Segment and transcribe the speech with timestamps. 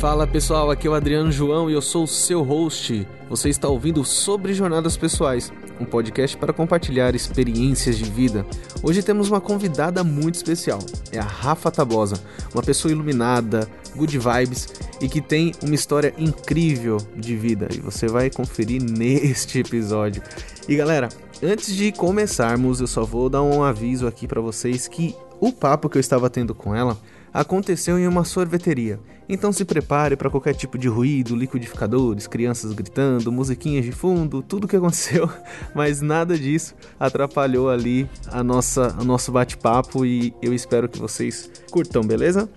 [0.00, 3.06] Fala pessoal, aqui é o Adriano João e eu sou o seu host.
[3.28, 8.46] Você está ouvindo Sobre Jornadas Pessoais, um podcast para compartilhar experiências de vida.
[8.82, 10.78] Hoje temos uma convidada muito especial,
[11.12, 12.18] é a Rafa Tabosa,
[12.54, 14.68] uma pessoa iluminada, good vibes
[15.02, 20.22] e que tem uma história incrível de vida e você vai conferir neste episódio.
[20.66, 21.10] E galera,
[21.42, 25.90] antes de começarmos, eu só vou dar um aviso aqui para vocês que o papo
[25.90, 26.96] que eu estava tendo com ela
[27.32, 29.00] aconteceu em uma sorveteria.
[29.28, 34.66] Então se prepare para qualquer tipo de ruído, liquidificadores, crianças gritando, musiquinhas de fundo, tudo
[34.66, 35.30] que aconteceu,
[35.74, 41.48] mas nada disso atrapalhou ali a nossa, o nosso bate-papo e eu espero que vocês
[41.70, 42.48] curtam, beleza?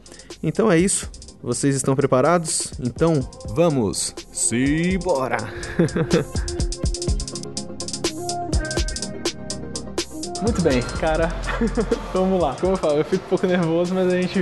[0.42, 1.10] Então é isso.
[1.44, 2.74] Vocês estão preparados?
[2.80, 3.20] Então
[3.54, 4.16] vamos!
[4.32, 5.38] Simbora!
[10.44, 11.32] Muito bem, cara.
[12.14, 12.54] Vamos lá.
[12.60, 14.40] Como eu falo, eu fico um pouco nervoso, mas a gente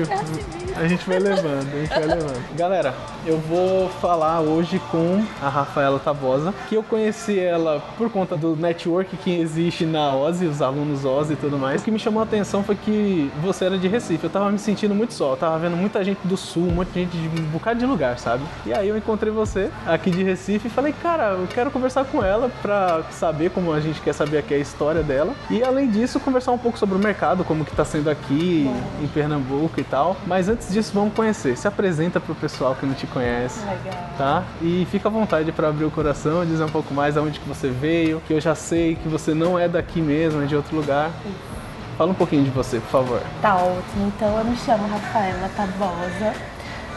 [0.76, 2.56] a gente vai levando, a gente vai levando.
[2.56, 2.94] Galera,
[3.26, 8.56] eu vou falar hoje com a Rafaela Tabosa, que eu conheci ela por conta do
[8.56, 11.82] network que existe na OSI, os alunos OSI e tudo mais.
[11.82, 14.24] O que me chamou a atenção foi que você era de Recife.
[14.24, 17.18] Eu tava me sentindo muito só, eu tava vendo muita gente do sul, muita gente
[17.18, 18.44] de um bocado de lugar, sabe?
[18.66, 22.24] E aí eu encontrei você aqui de Recife e falei, cara, eu quero conversar com
[22.24, 25.34] ela pra saber como a gente quer saber aqui a história dela.
[25.50, 29.04] E além disso, conversar um pouco sobre o mercado, como que tá sendo aqui Bom.
[29.04, 30.18] em Pernambuco e tal.
[30.26, 31.58] Mas antes antes disso, vamos conhecer.
[31.58, 33.66] Se apresenta pro pessoal que não te conhece.
[33.66, 34.10] Legal.
[34.18, 34.44] Tá?
[34.62, 37.70] E fica à vontade para abrir o coração, dizer um pouco mais aonde que você
[37.70, 41.10] veio, que eu já sei que você não é daqui mesmo, é de outro lugar.
[41.26, 41.52] Isso.
[41.98, 43.22] Fala um pouquinho de você, por favor.
[43.42, 44.08] Tá ótimo.
[44.16, 46.34] Então, eu me chamo Rafaela Tabosa.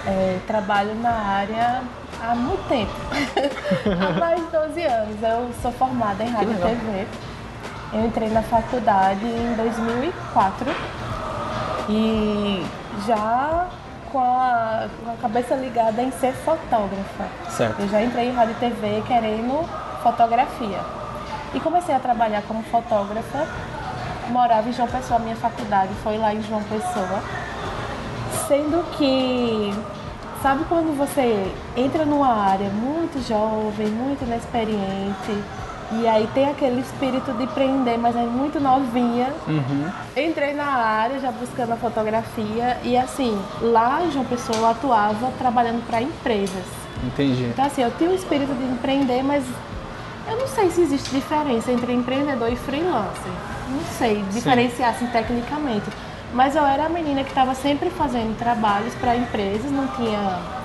[0.06, 1.82] É, trabalho na área
[2.22, 2.92] há muito tempo.
[3.98, 5.22] há mais de 12 anos.
[5.22, 7.06] Eu sou formada em rádio e TV.
[7.94, 10.70] Eu entrei na faculdade em 2004
[11.88, 12.64] e
[13.06, 13.69] já
[14.11, 17.25] com a, com a cabeça ligada em ser fotógrafa.
[17.50, 17.81] Certo.
[17.81, 19.69] Eu já entrei em rádio e TV querendo
[20.03, 20.81] fotografia.
[21.53, 23.47] E comecei a trabalhar como fotógrafa.
[24.28, 27.22] Morava em João Pessoa, minha faculdade foi lá em João Pessoa.
[28.47, 29.75] Sendo que,
[30.43, 35.43] sabe quando você entra numa área muito jovem, muito inexperiente,
[36.00, 39.32] e aí tem aquele espírito de empreender, mas é muito novinha.
[39.47, 39.91] Uhum.
[40.16, 45.31] Entrei na área já buscando a fotografia e assim, lá em João Pessoa eu atuava
[45.38, 46.65] trabalhando para empresas.
[47.04, 47.44] Entendi.
[47.44, 49.44] Então assim, eu tinha o espírito de empreender, mas
[50.28, 53.33] eu não sei se existe diferença entre empreendedor e freelancer.
[53.69, 55.87] Não sei diferenciar assim tecnicamente.
[56.33, 60.19] Mas eu era a menina que estava sempre fazendo trabalhos para empresas, não tinha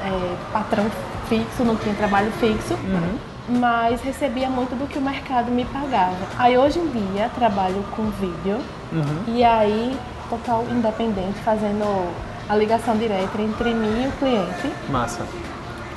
[0.04, 0.86] é, patrão
[1.28, 2.74] fixo, não tinha trabalho fixo.
[2.74, 6.18] Uhum mas recebia muito do que o mercado me pagava.
[6.38, 8.60] Aí hoje em dia trabalho com vídeo
[8.92, 9.36] uhum.
[9.36, 9.98] e aí
[10.30, 12.08] total independente, fazendo
[12.48, 14.72] a ligação direta entre mim e o cliente.
[14.90, 15.26] Massa.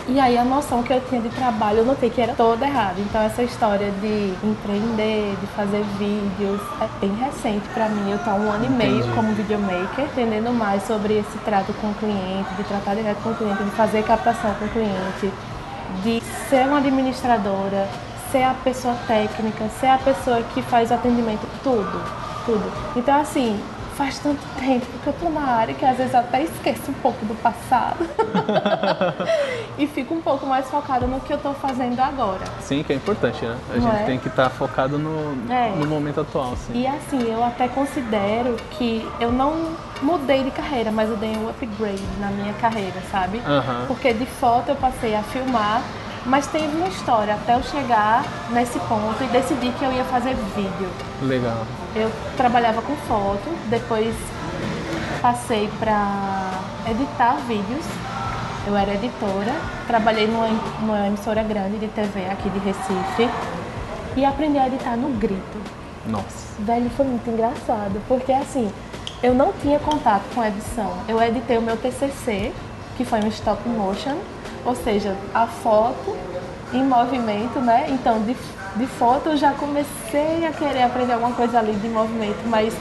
[0.08, 3.00] E aí a noção que eu tinha de trabalho eu notei que era toda errada.
[3.00, 8.10] Então essa história de empreender, de fazer vídeos, é bem recente para mim.
[8.10, 8.84] Eu tô há um ano Entendi.
[8.84, 13.22] e meio como videomaker, entendendo mais sobre esse trato com o cliente, de tratar direto
[13.22, 15.32] com o cliente, de fazer captação com o cliente,
[16.02, 16.20] de
[16.52, 17.88] ser uma administradora,
[18.30, 22.04] ser a pessoa técnica, ser a pessoa que faz o atendimento, tudo,
[22.44, 22.70] tudo.
[22.94, 23.58] Então, assim,
[23.96, 27.24] faz tanto tempo que eu tô na área que às vezes até esqueço um pouco
[27.24, 28.06] do passado
[29.78, 32.44] e fico um pouco mais focada no que eu tô fazendo agora.
[32.60, 33.56] Sim, que é importante, né?
[33.70, 34.04] A Não gente é?
[34.04, 35.70] tem que estar tá focado no, é.
[35.70, 36.54] no momento atual.
[36.56, 36.82] Sim.
[36.82, 39.70] E assim, eu até considero que eu não
[40.02, 43.38] mudei de carreira, mas eu dei um upgrade na minha carreira, sabe?
[43.38, 43.86] Uhum.
[43.86, 45.80] Porque de foto eu passei a filmar
[46.27, 50.34] mas teve uma história até eu chegar nesse ponto e decidir que eu ia fazer
[50.55, 50.88] vídeo.
[51.22, 51.66] Legal.
[51.94, 54.15] Eu trabalhava com foto, depois
[55.21, 56.50] passei para
[56.88, 57.84] editar vídeos.
[58.66, 59.53] Eu era editora,
[59.88, 60.49] trabalhei numa,
[60.81, 63.28] numa emissora grande de TV aqui de Recife
[64.16, 65.59] e aprendi a editar no grito.
[66.06, 66.53] Nossa.
[66.60, 68.71] Velho, foi muito engraçado, porque assim,
[69.22, 70.93] eu não tinha contato com edição.
[71.09, 72.53] Eu editei o meu TCC,
[72.97, 74.16] que foi um stop motion,
[74.64, 76.16] ou seja, a foto
[76.72, 77.86] em movimento, né?
[77.88, 78.36] Então, de,
[78.76, 82.74] de foto eu já comecei a querer aprender alguma coisa ali de movimento, mas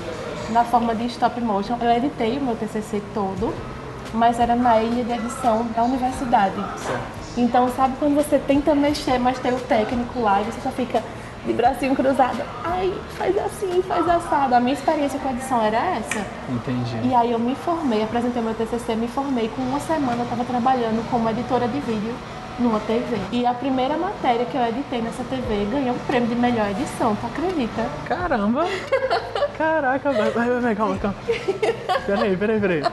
[0.52, 1.78] na forma de stop motion.
[1.82, 3.54] Eu editei o meu TCC todo,
[4.14, 6.56] mas era na ilha de edição da universidade.
[7.38, 11.02] Então, sabe quando você tenta mexer, mas tem o técnico lá e você só fica
[11.46, 12.42] de bracinho cruzado.
[12.64, 14.56] Ai, faz assim, faz assado.
[14.56, 16.26] A minha experiência com edição era essa.
[16.50, 17.08] Entendi.
[17.08, 19.50] E aí eu me formei, apresentei meu TCC, me formei.
[19.50, 22.14] Com uma semana eu estava trabalhando como editora de vídeo
[22.60, 23.18] numa TV.
[23.32, 27.16] E a primeira matéria que eu editei nessa TV ganhou o prêmio de melhor edição,
[27.16, 27.88] tu acredita?
[28.06, 28.66] Caramba!
[29.58, 31.16] Caraca, vai, vai, vai, calma, calma.
[32.06, 32.84] Peraí, peraí, peraí.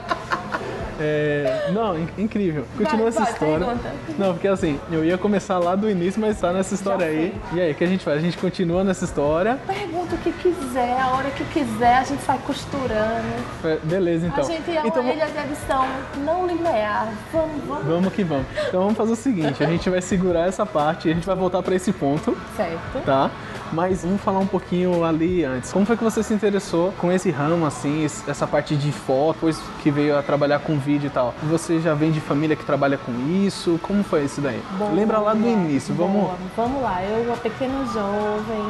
[0.99, 2.65] É, não, in- incrível.
[2.77, 3.65] Continua Vai, essa vai, história.
[3.65, 3.89] pergunta.
[4.17, 7.33] Não, porque assim, eu ia começar lá do início, mas tá nessa história aí.
[7.53, 8.17] E aí, o que a gente faz?
[8.17, 9.57] A gente continua nessa história.
[9.65, 13.79] Pergunta o que quiser, a hora que quiser, a gente vai costurando.
[13.83, 14.43] Beleza, então.
[14.43, 15.85] A gente é uma então, ilha de edição
[16.25, 17.09] não linear.
[17.31, 17.85] Vamos, vamos.
[17.85, 18.45] Vamos que vamos.
[18.67, 21.35] Então vamos fazer o seguinte, a gente vai segurar essa parte e a gente vai
[21.35, 23.03] voltar pra esse ponto, Certo.
[23.05, 23.29] tá?
[23.71, 25.71] Mas vamos falar um pouquinho ali antes.
[25.71, 29.61] Como foi que você se interessou com esse ramo, assim, essa parte de foto, depois
[29.81, 31.33] que veio a trabalhar com vídeo e tal?
[31.43, 33.11] Você já vem de família que trabalha com
[33.45, 33.79] isso?
[33.81, 34.61] Como foi isso daí?
[34.77, 36.21] Boa, Lembra lá do boa, início, vamos...
[36.21, 36.35] boa.
[36.55, 38.69] Vamos lá, eu, uma pequena jovem,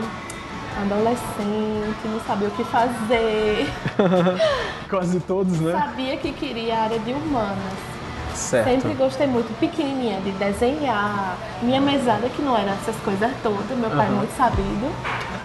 [0.82, 3.68] adolescente, não sabia o que fazer.
[4.90, 5.72] Quase todos, né?
[5.72, 7.99] Sabia que queria a área de humanas.
[8.36, 8.66] Certo.
[8.66, 11.38] Sempre gostei muito, pequenininha, de desenhar.
[11.62, 14.16] Minha mesada, que não era essas coisas todas, meu pai Aham.
[14.16, 14.92] muito sabido.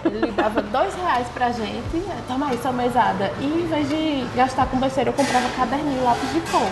[0.05, 3.31] Ele dava dois reais pra gente, toma aí sua mesada.
[3.39, 6.69] E em vez de gastar com besteira, eu comprava caderninho e lápis de cor.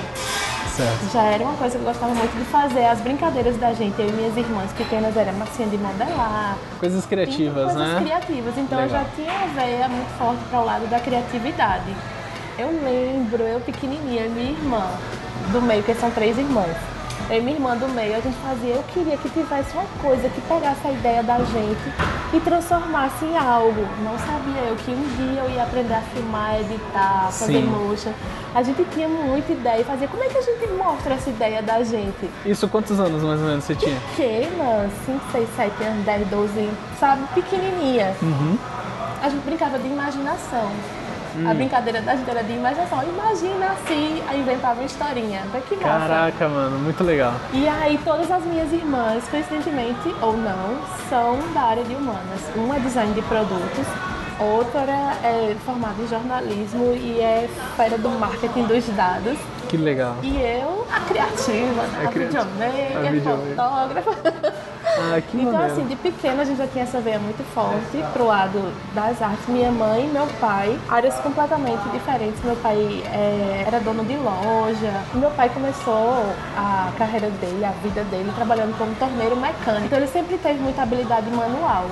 [0.75, 1.13] Certo.
[1.13, 2.85] Já era uma coisa que eu gostava muito de fazer.
[2.85, 6.57] As brincadeiras da gente, eu e minhas irmãs pequenas, era massinha de modelar.
[6.79, 8.01] Coisas criativas, coisas né?
[8.01, 8.57] criativas.
[8.57, 9.03] Então eu Legal.
[9.03, 11.95] já tinha uma veia muito forte para o lado da criatividade.
[12.57, 14.87] Eu lembro, eu pequenininha, minha irmã
[15.51, 16.75] do meio, que são três irmãs.
[17.29, 20.27] Eu e minha irmã do meio, a gente fazia, eu queria que tivesse uma coisa
[20.27, 21.93] que pegasse a ideia da gente
[22.33, 23.87] e transformasse em algo.
[24.03, 27.65] Não sabia eu que um dia eu ia aprender a filmar, editar, fazer Sim.
[27.65, 28.11] motion.
[28.53, 31.61] A gente tinha muita ideia e fazia, como é que a gente mostra essa ideia
[31.61, 32.29] da gente?
[32.45, 33.99] Isso quantos anos mais ou menos você tinha?
[34.15, 36.69] pequena, 5, 6, 7 anos, 10, 12,
[36.99, 38.13] sabe, pequenininha.
[38.21, 38.57] Uhum.
[39.21, 40.69] A gente brincava de imaginação.
[41.49, 43.03] A brincadeira da gente era de imaginação.
[43.03, 45.41] Imagina assim, aí inventava uma historinha.
[45.67, 45.87] Que massa.
[45.87, 47.33] Caraca, mano, muito legal.
[47.51, 50.77] E aí todas as minhas irmãs, coincidentemente ou não,
[51.09, 52.41] são da área de humanas.
[52.55, 53.87] Uma é design de produtos,
[54.39, 54.91] outra
[55.23, 59.37] é formada em jornalismo e é fera do marketing dos dados.
[59.73, 60.15] Que legal.
[60.21, 62.01] E eu, a criativa, né?
[62.05, 62.43] A a criativa.
[62.43, 63.55] videomaker, A videomaker.
[63.55, 64.11] fotógrafa.
[64.85, 65.73] Ah, que Então, maneiro.
[65.73, 69.47] assim, de pequena a gente já tinha essa veia muito forte pro lado das artes.
[69.47, 72.39] Minha mãe e meu pai, áreas completamente diferentes.
[72.43, 74.93] Meu pai é, era dono de loja.
[75.15, 76.23] Meu pai começou
[76.55, 79.85] a carreira dele, a vida dele, trabalhando como torneiro mecânico.
[79.85, 81.85] Então, ele sempre teve muita habilidade manual.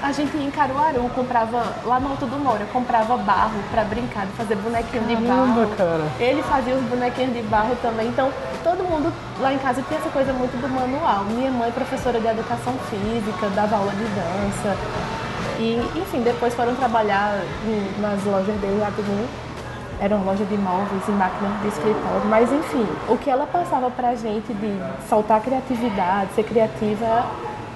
[0.00, 4.26] A gente ia em Caruaru, comprava, lá no Alto do Moura, comprava barro pra brincar,
[4.26, 5.68] de fazer bonequinho de barro.
[5.76, 6.04] cara.
[6.20, 8.06] Ele fazia os bonequinhos de barro também.
[8.06, 8.30] Então,
[8.62, 11.24] todo mundo lá em casa tinha essa coisa muito do manual.
[11.24, 14.76] Minha mãe, professora de educação física, dava aula de dança.
[15.58, 17.40] E, enfim, depois foram trabalhar
[18.00, 19.26] nas lojas dele lá também.
[20.00, 22.24] Era uma loja de móveis e máquinas de escritório.
[22.26, 24.78] Mas, enfim, o que ela passava pra gente de
[25.08, 27.26] soltar criatividade, ser criativa,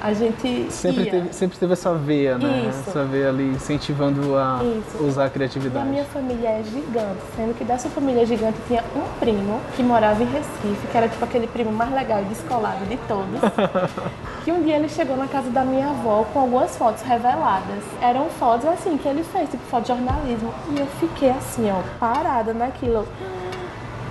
[0.05, 1.11] a gente Sempre ia.
[1.13, 2.67] teve, sempre teve essa veia, né?
[2.69, 2.91] Isso.
[2.91, 5.05] Essa veia ali incentivando a Isso.
[5.05, 5.89] usar a E a criatividade.
[5.89, 10.27] minha família é gigante, sendo que dessa família gigante tinha um primo que morava em
[10.27, 13.41] Recife, que era tipo aquele primo mais legal e descolado de todos.
[14.45, 17.85] que um dia ele chegou na casa da minha avó com algumas fotos reveladas.
[18.01, 20.53] Eram fotos assim que ele fez, tipo foto de jornalismo.
[20.75, 23.07] E eu fiquei assim, ó, parada naquilo.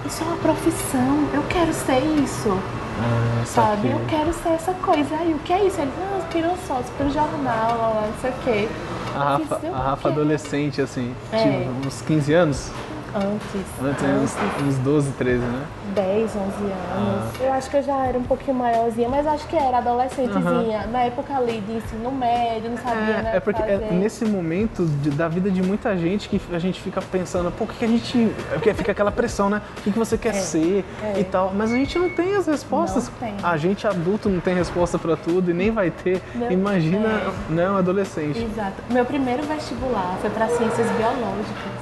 [0.05, 2.57] Isso é uma profissão, eu quero ser isso.
[3.03, 5.33] Ah, Sabe, eu quero ser essa coisa aí.
[5.33, 5.81] O que é isso?
[5.81, 8.69] Ele, não, eu tiro fotos pro jornal, lá, lá, não sei o quê.
[9.15, 11.38] A Rafa, a Rafa adolescente, assim, É.
[11.38, 12.71] tipo, uns 15 anos?
[13.13, 13.62] Antes.
[13.81, 15.66] Antes, uns, uns 12, 13, né?
[15.94, 16.52] 10, 11 anos.
[16.63, 17.31] Ah.
[17.42, 20.88] Eu acho que eu já era um pouquinho maiorzinha, mas acho que era adolescentezinha.
[20.88, 23.32] Na época ali de ensino médio, não sabia, né?
[23.34, 26.80] É, é porque é nesse momento de- da vida de muita gente que a gente
[26.82, 28.32] fica pensando, pô, o que, a gente.
[28.50, 29.62] é Porque fica aquela pressão, né?
[29.77, 31.20] O que, que você quer ser é.
[31.20, 31.51] e tal.
[31.53, 33.12] Mas a gente não tem as respostas.
[33.20, 33.34] Tem.
[33.44, 36.22] A gente adulto não tem resposta pra tudo e nem vai ter.
[36.34, 37.32] Não, Imagina, é.
[37.50, 38.41] né, um adolescente.
[38.41, 38.82] Exato.
[38.89, 41.80] Meu primeiro vestibular foi para ciências biológicas.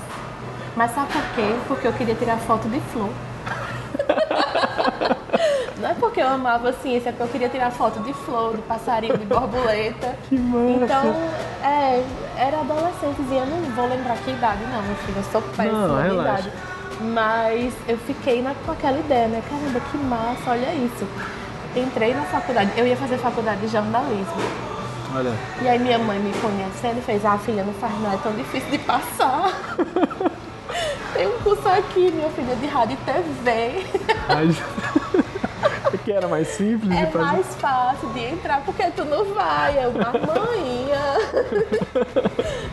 [0.79, 1.55] Mas sabe por quê?
[1.67, 3.09] Porque eu queria tirar foto de flor.
[5.77, 8.61] Não é porque eu amava ciência, é porque eu queria tirar foto de flor, de
[8.61, 10.15] passarinho, de borboleta.
[10.29, 10.85] Que massa.
[10.85, 11.15] Então,
[11.65, 12.01] é,
[12.37, 16.01] era adolescentezinha, eu não vou lembrar que idade não, meu filho, eu sou péssima Não,
[16.01, 16.53] de idade.
[17.01, 19.43] Mas eu fiquei na- com aquela ideia, né?
[19.49, 21.05] Caramba, que massa, olha isso.
[21.75, 24.41] Entrei na faculdade, eu ia fazer faculdade de jornalismo.
[25.13, 25.33] Olha.
[25.61, 28.69] E aí minha mãe me conhecendo fez, ah filha, não faz não, é tão difícil
[28.69, 29.51] de passar.
[31.13, 33.85] Tem um curso aqui, minha filha, de rádio e TV.
[34.27, 34.61] Mas...
[36.09, 37.25] que era mais simples É de fazer.
[37.25, 39.83] mais fácil de entrar porque tu não vai.
[39.83, 41.17] Eu, manhã.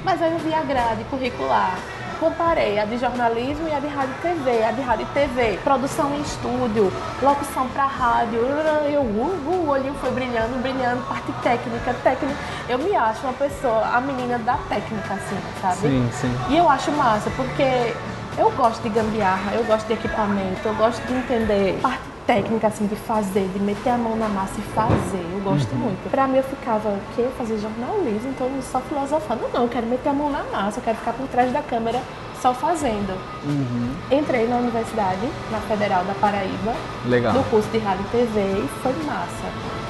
[0.04, 1.78] Mas aí eu vi a grade curricular.
[2.18, 4.64] Comparei a de jornalismo e a de rádio e TV.
[4.64, 6.90] A de rádio e TV, produção em estúdio,
[7.20, 8.38] locução pra rádio.
[8.38, 12.34] Eu, uh, uh, o olhinho foi brilhando, brilhando, parte técnica, técnica.
[12.70, 15.76] Eu me acho uma pessoa, a menina da técnica, assim, sabe?
[15.76, 16.34] Sim, sim.
[16.48, 17.92] E eu acho massa, porque
[18.38, 22.86] Eu gosto de gambiarra, eu gosto de equipamento, eu gosto de entender parte técnica assim
[22.86, 25.24] de fazer, de meter a mão na massa e fazer.
[25.32, 25.78] Eu gosto Uhum.
[25.78, 26.10] muito.
[26.10, 27.26] Pra mim eu ficava, o quê?
[27.38, 29.42] Fazer jornalismo, então só filosofando.
[29.54, 32.02] Não, eu quero meter a mão na massa, eu quero ficar por trás da câmera
[32.42, 33.16] só fazendo.
[33.44, 33.94] Uhum.
[34.10, 36.74] Entrei na universidade, na Federal da Paraíba,
[37.06, 37.32] Legal.
[37.32, 39.46] no curso de rádio e TV e foi massa.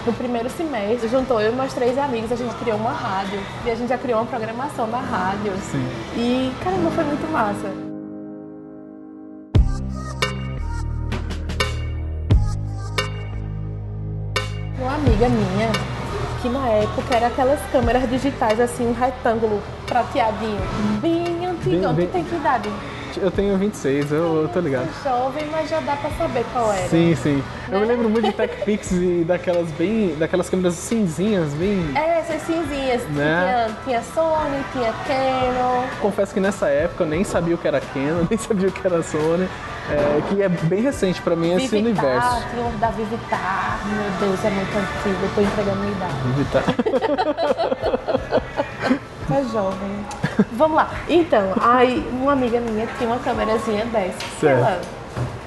[0.07, 3.71] No primeiro semestre, juntou eu e meus três amigos, a gente criou uma rádio e
[3.71, 5.53] a gente já criou uma programação na rádio.
[5.63, 5.85] Sim.
[6.17, 7.96] E, caramba, foi muito massa.
[15.17, 15.69] Amiga minha,
[16.43, 20.61] que na época era aquelas câmeras digitais, assim, um retângulo prateadinho,
[21.01, 21.95] bem antigão.
[21.95, 22.69] Bem- bem- Tu tem que idade?
[23.21, 24.89] Eu tenho 26, eu, eu tô ligado.
[25.03, 26.89] Jovem, mas já dá pra saber qual era.
[26.89, 27.43] Sim, sim.
[27.71, 27.93] Eu me Né?
[27.95, 30.15] lembro muito de TechPix e daquelas bem.
[30.19, 31.83] daquelas câmeras cinzinhas, bem.
[31.95, 33.03] É, essas cinzinhas.
[33.11, 33.67] Né?
[33.85, 35.85] Tinha, tinha Sony, tinha Canon.
[36.01, 38.87] Confesso que nessa época eu nem sabia o que era Canon, nem sabia o que
[38.87, 39.49] era Sony.
[39.91, 42.47] é, que é bem recente pra mim esse Vivitar, universo.
[42.51, 43.81] tinha um da Vivitar.
[43.87, 45.17] Meu Deus, é muito antigo.
[45.23, 46.15] Eu tô entregando minha idade.
[46.35, 46.65] Vivitar.
[49.39, 50.07] É jovem.
[50.53, 50.91] Vamos lá.
[51.09, 54.19] Então, aí uma amiga minha tinha uma câmerazinha dessa.
[54.41, 54.59] Certo.
[54.59, 54.81] Ela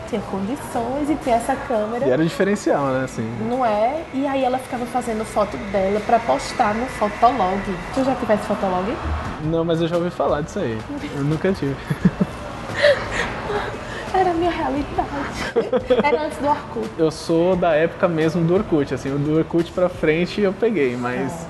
[0.09, 2.07] tinha condições e tinha essa câmera.
[2.07, 3.03] E era diferencial, né?
[3.05, 3.29] Assim.
[3.47, 4.01] Não é?
[4.13, 7.61] E aí ela ficava fazendo foto dela pra postar no Fotolog.
[7.93, 8.95] Tu já tivesse Fotolog?
[9.43, 10.77] Não, mas eu já ouvi falar disso aí.
[11.15, 11.75] Eu nunca tive.
[14.11, 15.07] Era a minha realidade.
[16.03, 16.89] Era antes do Orkut.
[16.97, 21.47] Eu sou da época mesmo do Orkut, assim, do Orkut pra frente eu peguei, mas.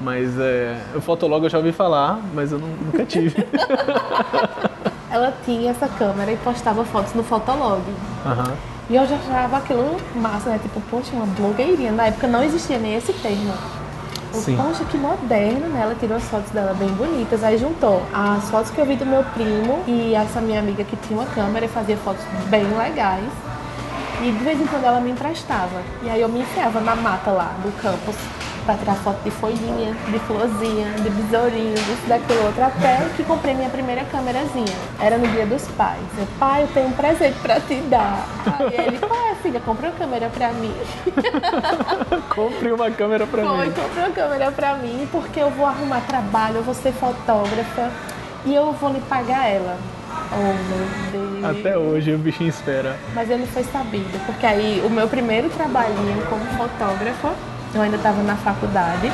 [0.00, 3.44] Mas é, o Fotolog eu já ouvi falar, mas eu nu- nunca tive.
[5.10, 7.82] Ela tinha essa câmera e postava fotos no Fotolog.
[8.24, 8.52] Aham.
[8.90, 10.58] E eu já achava aquilo massa, né?
[10.62, 11.92] Tipo, poxa, uma blogueirinha.
[11.92, 13.52] Na época não existia nem esse termo.
[14.32, 14.56] Eu, Sim.
[14.56, 15.80] Poxa, que moderno, né?
[15.82, 17.42] Ela tirou as fotos dela bem bonitas.
[17.42, 20.96] Aí juntou as fotos que eu vi do meu primo e essa minha amiga que
[20.96, 23.24] tinha uma câmera e fazia fotos bem legais.
[24.22, 25.80] E de vez em quando ela me emprestava.
[26.02, 28.14] E aí eu me enfiava na mata lá do campus
[28.68, 33.54] pra tirar foto de folhinha, de florzinha, de besourinho, disso, daquilo outro, até que comprei
[33.54, 34.76] minha primeira câmerazinha.
[35.00, 36.02] Era no dia dos pais.
[36.18, 38.28] Eu, pai, eu tenho um presente pra te dar.
[38.58, 40.74] Aí ele, pai, filha, compra uma câmera pra mim.
[42.28, 43.72] Compre uma câmera pra Foi, mim.
[43.72, 47.90] comprei uma câmera pra mim, porque eu vou arrumar trabalho, eu vou ser fotógrafa
[48.44, 49.78] e eu vou lhe pagar ela.
[50.30, 50.36] Oh,
[51.16, 51.58] meu Deus.
[51.58, 52.96] Até hoje o bichinho espera.
[53.14, 57.32] Mas ele foi sabido, porque aí o meu primeiro trabalhinho como fotógrafa,
[57.74, 59.10] eu ainda estava na faculdade,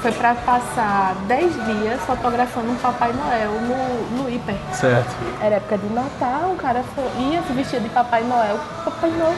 [0.00, 4.56] foi para passar 10 dias fotografando um Papai Noel no, no hiper.
[4.72, 5.14] Certo.
[5.40, 8.58] Era época de Natal, o cara foi, ia se vestir de Papai Noel.
[8.84, 9.34] Papai Noel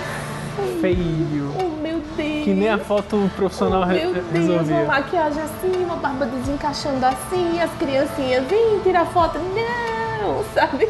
[0.81, 1.55] feio.
[1.59, 2.45] Oh, meu Deus.
[2.45, 4.77] Que nem a foto profissional Oh, meu Deus, resolvia.
[4.77, 9.39] uma maquiagem assim, uma barba desencaixando assim, as criancinhas, vem tirar foto.
[9.39, 10.89] Não, sabe?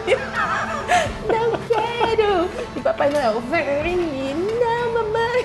[1.29, 2.49] Não quero.
[2.77, 4.48] E Papai Noel, vem.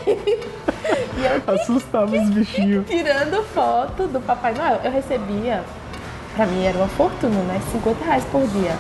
[0.06, 2.86] E eu Assustava os bichinhos.
[2.88, 4.80] tirando foto do Papai Noel.
[4.84, 5.64] Eu recebia,
[6.36, 7.62] pra mim era uma fortuna, né?
[7.72, 8.76] 50 reais por dia.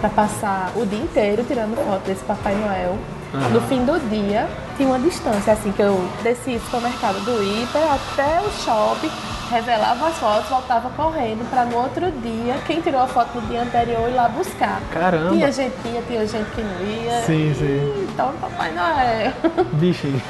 [0.00, 2.96] Pra passar o dia inteiro tirando foto desse Papai Noel.
[3.32, 4.46] No fim do dia,
[4.76, 9.10] tinha uma distância, assim, que eu descia do supermercado do Hiper até o shopping,
[9.50, 13.62] revelava as fotos, voltava correndo pra no outro dia, quem tirou a foto no dia
[13.62, 14.82] anterior ir lá buscar.
[14.92, 15.30] Caramba.
[15.30, 17.22] Tinha gente que ia, tinha gente que não ia.
[17.22, 18.06] Sim, sim.
[18.12, 19.32] Então, Papai Noel.
[19.80, 20.20] Bichinho.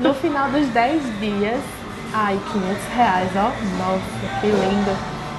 [0.00, 1.60] No final dos 10 dias,
[2.14, 3.52] ai, 500 reais, ó.
[3.78, 4.96] Nossa, que lindo.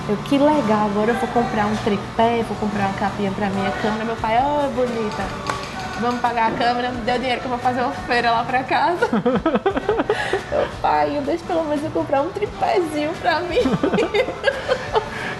[0.07, 3.71] Eu, que legal, agora eu vou comprar um tripé, vou comprar uma capinha pra minha
[3.71, 4.05] câmera.
[4.05, 5.56] Meu pai, ó, bonita.
[5.99, 8.63] Vamos pagar a câmera, me deu dinheiro que eu vou fazer uma feira lá pra
[8.63, 9.07] casa.
[10.51, 13.57] Meu pai, deixa pelo menos eu comprar um tripézinho pra mim.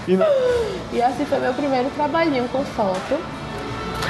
[0.08, 0.18] E
[0.96, 3.20] E assim foi meu primeiro trabalhinho com foto.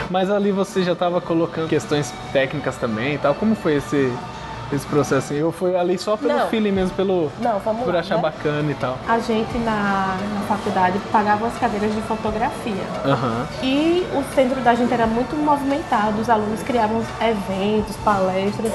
[0.10, 3.34] Mas ali você já estava colocando questões técnicas também e tal.
[3.36, 4.14] Como foi esse,
[4.72, 5.34] esse processo?
[5.44, 6.48] Ou foi ali só pelo Não.
[6.48, 8.22] feeling mesmo, pelo, Não, por lá, achar né?
[8.22, 8.98] bacana e tal?
[9.08, 12.84] A gente na, na faculdade pagava as cadeiras de fotografia.
[13.06, 13.48] Aham.
[13.64, 18.72] E o centro da gente era muito movimentado, os alunos criavam eventos, palestras,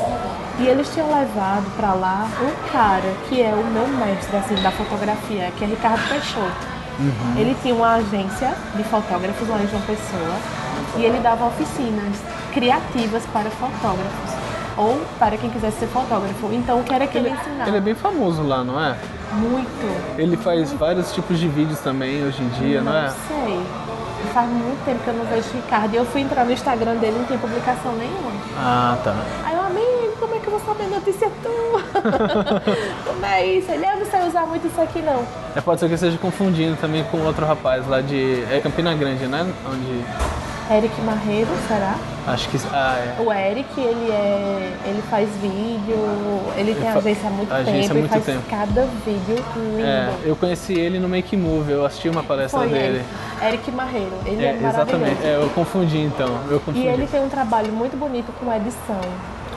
[0.58, 4.70] e eles tinham levado para lá um cara que é o meu mestre assim da
[4.70, 6.72] fotografia, que é Ricardo Peixoto.
[7.37, 10.37] Ele tinha uma agência de fotógrafos lá em João Pessoa
[10.96, 12.16] e ele dava oficinas
[12.52, 14.41] criativas para fotógrafos
[14.76, 16.52] ou para quem quisesse ser fotógrafo.
[16.52, 17.68] Então, o que era que ele, ensinava?
[17.68, 18.96] Ele é bem famoso lá, não é?
[19.32, 20.18] Muito.
[20.18, 23.08] Ele faz vários tipos de vídeos também hoje em dia, não, é?
[23.28, 23.62] sei.
[24.32, 25.94] Faz muito tempo que eu não vejo Ricardo.
[25.94, 28.30] E eu fui entrar no Instagram dele e não tem publicação nenhuma.
[28.56, 29.14] Ah, tá.
[29.44, 31.82] Aí eu, amigo, como é que eu vou saber notícia tua?
[33.04, 33.70] como é isso?
[33.70, 35.26] Ele, eu não sei usar muito isso aqui não.
[35.54, 38.94] É, pode ser que eu esteja confundindo também com outro rapaz lá de é Campina
[38.94, 39.46] Grande, né?
[39.66, 40.04] Onde
[40.76, 41.96] Eric Marreiro, será?
[42.26, 42.58] Acho que.
[42.72, 43.20] Ah, é.
[43.20, 44.72] O Eric, ele é.
[44.86, 45.96] ele faz vídeo,
[46.56, 48.42] ele tem fa- agência há muito agência há tempo muito e faz tempo.
[48.48, 49.80] cada vídeo lindo.
[49.86, 52.98] É, eu conheci ele no Make Move, eu assisti uma palestra Foi dele.
[52.98, 53.04] ele.
[53.48, 54.12] Eric Marreiro.
[54.24, 54.92] Ele é, É, exatamente.
[55.00, 55.26] maravilhoso.
[55.26, 56.28] É, eu confundi então.
[56.48, 56.86] Eu confundi.
[56.86, 59.00] E ele tem um trabalho muito bonito com edição.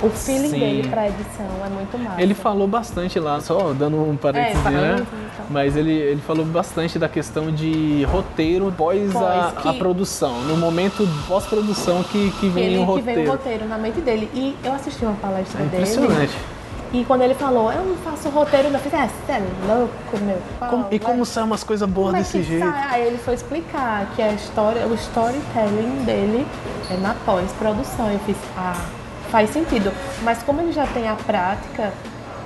[0.02, 0.60] O feeling Sim.
[0.60, 2.22] dele pra edição é muito massa.
[2.22, 4.96] Ele falou bastante lá, só dando um parênteses, É, né?
[4.96, 5.46] então.
[5.50, 9.20] Mas ele, ele falou bastante da questão de roteiro pós, a,
[9.54, 10.42] Pós, que- a produção.
[10.42, 13.20] No momento pós-produção que, que vem ele o que roteiro.
[13.22, 14.30] vem o roteiro na mente dele.
[14.34, 15.84] E eu assisti uma palestra É dele.
[15.84, 16.34] impressionante.
[16.94, 20.38] E quando ele falou, eu não faço roteiro, eu falei, ah, você é louco, meu
[20.60, 20.70] pau.
[20.70, 22.66] Como- e como saem umas coisas boas como é desse que jeito?
[22.66, 22.88] sai?
[22.92, 26.46] Aí ele foi explicar que a história, o storytelling dele
[26.92, 28.10] é na pós-produção.
[28.12, 28.80] Eu fiz, ah,
[29.36, 29.92] faz sentido.
[30.24, 31.92] Mas como ele já tem a prática,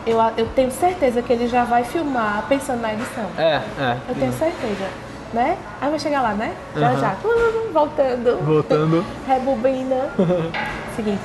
[0.08, 3.26] eu, eu tenho certeza que ele já vai filmar pensando na edição.
[3.38, 3.98] É, é.
[4.10, 4.88] Eu tenho certeza.
[5.32, 5.56] Né?
[5.80, 6.52] Aí vai chegar lá, né?
[6.76, 7.00] Já Aham.
[7.00, 7.16] já.
[7.24, 8.44] Uh, Voltando.
[8.44, 9.06] Voltando.
[9.28, 10.10] Rebobina.
[10.96, 11.22] Seguinte,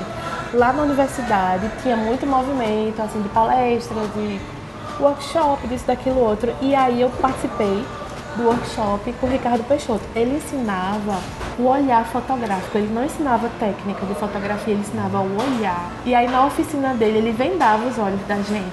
[0.52, 4.38] lá na universidade tinha muito movimento, assim, de palestras, de
[5.00, 6.54] workshop, disso, daquilo, outro.
[6.60, 7.82] E aí eu participei
[8.36, 10.04] do workshop com o Ricardo Peixoto.
[10.14, 11.20] Ele ensinava
[11.58, 15.90] o olhar fotográfico, ele não ensinava técnica de fotografia, ele ensinava o olhar.
[16.04, 18.72] E aí na oficina dele, ele vendava os olhos da gente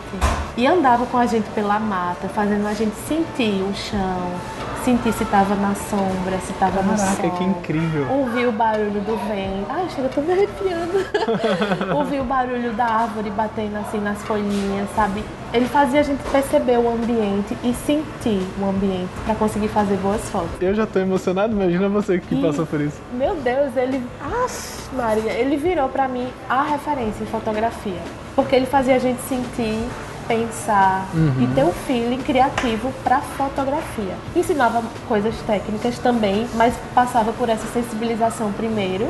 [0.58, 4.32] e andava com a gente pela mata, fazendo a gente sentir o chão,
[4.83, 7.07] sentir se estava na sombra, se estava no sol.
[7.17, 8.07] Caraca, que incrível.
[8.11, 9.65] Ouvir o barulho do vento.
[9.69, 11.05] Ai, chega, eu tô me arrepiando.
[11.95, 15.23] Ouvir o barulho da árvore batendo assim nas folhinhas, sabe?
[15.53, 20.21] Ele fazia a gente perceber o ambiente e sentir o ambiente pra conseguir fazer boas
[20.29, 20.50] fotos.
[20.61, 22.97] Eu já tô emocionado, imagina você que E- passou por isso.
[23.13, 24.01] Meu Deus, ele.
[24.43, 28.00] Aff, Maria, ele virou pra mim a referência em fotografia.
[28.35, 29.77] Porque ele fazia a gente sentir,
[30.27, 31.07] pensar
[31.41, 34.15] e ter um feeling criativo pra fotografia.
[34.35, 39.07] Ensinava coisas técnicas também, mas passava por essa sensibilização primeiro.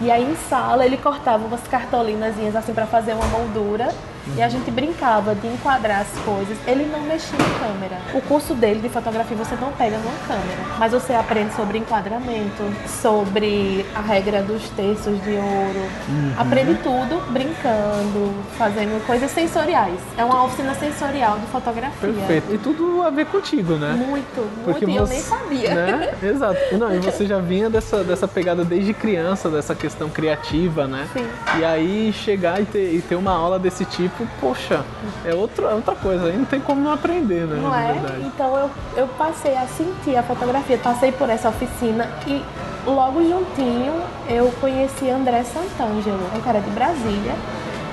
[0.00, 3.92] E aí em sala ele cortava umas cartolinazinhas assim pra fazer uma moldura
[4.36, 6.56] e a gente brincava de enquadrar as coisas.
[6.66, 7.98] Ele não mexia em câmera.
[8.14, 12.62] O curso dele de fotografia você não pega numa câmera, mas você aprende sobre enquadramento,
[12.86, 15.88] sobre a regra dos terços de ouro.
[16.38, 19.98] Aprende tudo brincando, fazendo coisas sensoriais.
[20.16, 22.12] É uma oficina sensorial de fotografia.
[22.12, 22.54] Perfeito.
[22.54, 23.92] E tudo a ver contigo, né?
[23.92, 24.64] Muito, muito.
[24.64, 25.74] Porque e eu nem sabia.
[25.74, 26.14] Né?
[26.22, 26.58] Exato.
[26.78, 31.08] Não, e você já vinha dessa, dessa pegada desde criança, dessa questão criativa, né?
[31.12, 31.26] Sim.
[31.58, 34.07] E aí chegar e ter, e ter uma aula desse tipo,
[34.40, 34.84] poxa,
[35.24, 36.26] é, outro, é outra coisa.
[36.26, 37.60] Aí não tem como não aprender, né?
[37.60, 37.92] Não é?
[37.92, 38.22] verdade.
[38.26, 42.42] Então eu, eu passei a sentir a fotografia, passei por essa oficina e
[42.86, 47.34] logo juntinho eu conheci André Santangelo, um cara de Brasília,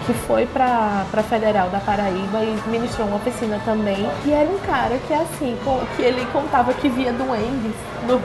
[0.06, 4.08] que foi pra, pra Federal da Paraíba e ministrou uma oficina também.
[4.26, 5.58] E era um cara que assim,
[5.96, 7.74] que ele contava que via duendes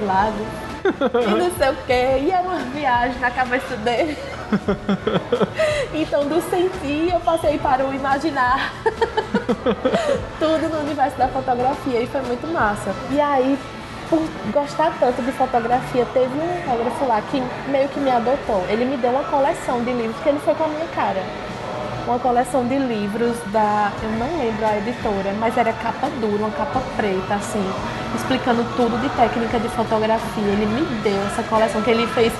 [0.06, 0.46] lagos.
[0.82, 4.16] E não sei o que, e era uma viagem na cabeça dele.
[5.92, 8.72] Então, do sentir, eu passei para o imaginar.
[10.38, 12.94] Tudo no universo da fotografia e foi muito massa.
[13.10, 13.58] E aí,
[14.08, 14.20] por
[14.52, 18.64] gostar tanto de fotografia, teve um fotógrafo lá que meio que me adotou.
[18.68, 21.22] Ele me deu uma coleção de livros que ele foi com a minha cara.
[22.06, 23.92] Uma coleção de livros da.
[24.02, 27.64] Eu não lembro a editora, mas era capa dura, uma capa preta, assim,
[28.16, 30.44] explicando tudo de técnica de fotografia.
[30.44, 32.32] Ele me deu essa coleção que ele fez.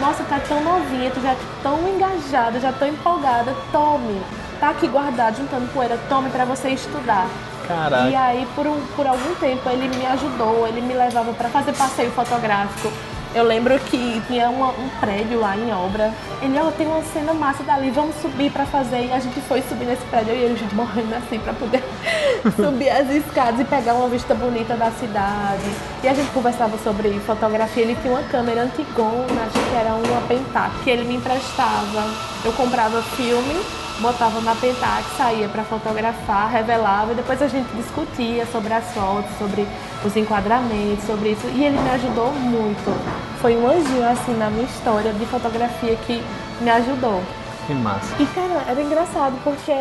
[0.00, 3.54] Nossa, tá tão novinha, tu já é tão engajada, já tão empolgada.
[3.72, 4.20] Tome.
[4.60, 5.98] Tá aqui guardado, juntando poeira.
[6.08, 7.26] Tome pra você estudar.
[7.66, 8.08] Caraca.
[8.08, 11.72] E aí, por, um- por algum tempo, ele me ajudou, ele me levava para fazer
[11.74, 12.90] passeio fotográfico.
[13.38, 16.12] Eu lembro que tinha uma- um prédio lá em obra.
[16.42, 19.06] Ele, ó, tem uma cena massa dali, vamos subir para fazer.
[19.06, 21.84] E a gente foi subir nesse prédio, eu e ele já morrendo assim para poder
[22.56, 25.70] subir as escadas e pegar uma vista bonita da cidade.
[26.02, 27.84] E a gente conversava sobre fotografia.
[27.84, 32.10] Ele tinha uma câmera antigona, acho que era uma Pentax, que ele me emprestava.
[32.44, 33.54] Eu comprava filme
[34.00, 39.30] botava na Pentax, saía para fotografar, revelava e depois a gente discutia sobre as fotos,
[39.38, 39.66] sobre
[40.04, 41.46] os enquadramentos, sobre isso.
[41.48, 43.40] E ele me ajudou muito.
[43.40, 46.22] Foi um anjinho assim na minha história de fotografia que
[46.60, 47.22] me ajudou.
[47.66, 48.14] Que massa.
[48.18, 49.72] E cara, era engraçado porque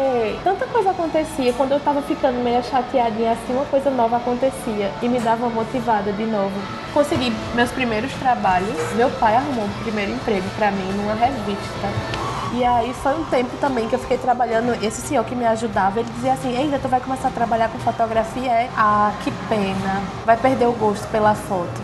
[0.43, 1.53] tanta coisa acontecia.
[1.53, 6.11] Quando eu tava ficando meio chateadinha assim, uma coisa nova acontecia e me dava motivada
[6.11, 6.51] de novo.
[6.93, 8.75] Consegui meus primeiros trabalhos.
[8.95, 12.36] Meu pai arrumou um primeiro emprego pra mim numa revista.
[12.53, 14.73] E aí foi um tempo também que eu fiquei trabalhando.
[14.83, 17.77] Esse senhor que me ajudava, ele dizia assim: Ainda tu vai começar a trabalhar com
[17.79, 18.49] fotografia?
[18.51, 20.01] É, ah, que pena.
[20.25, 21.81] Vai perder o gosto pela foto.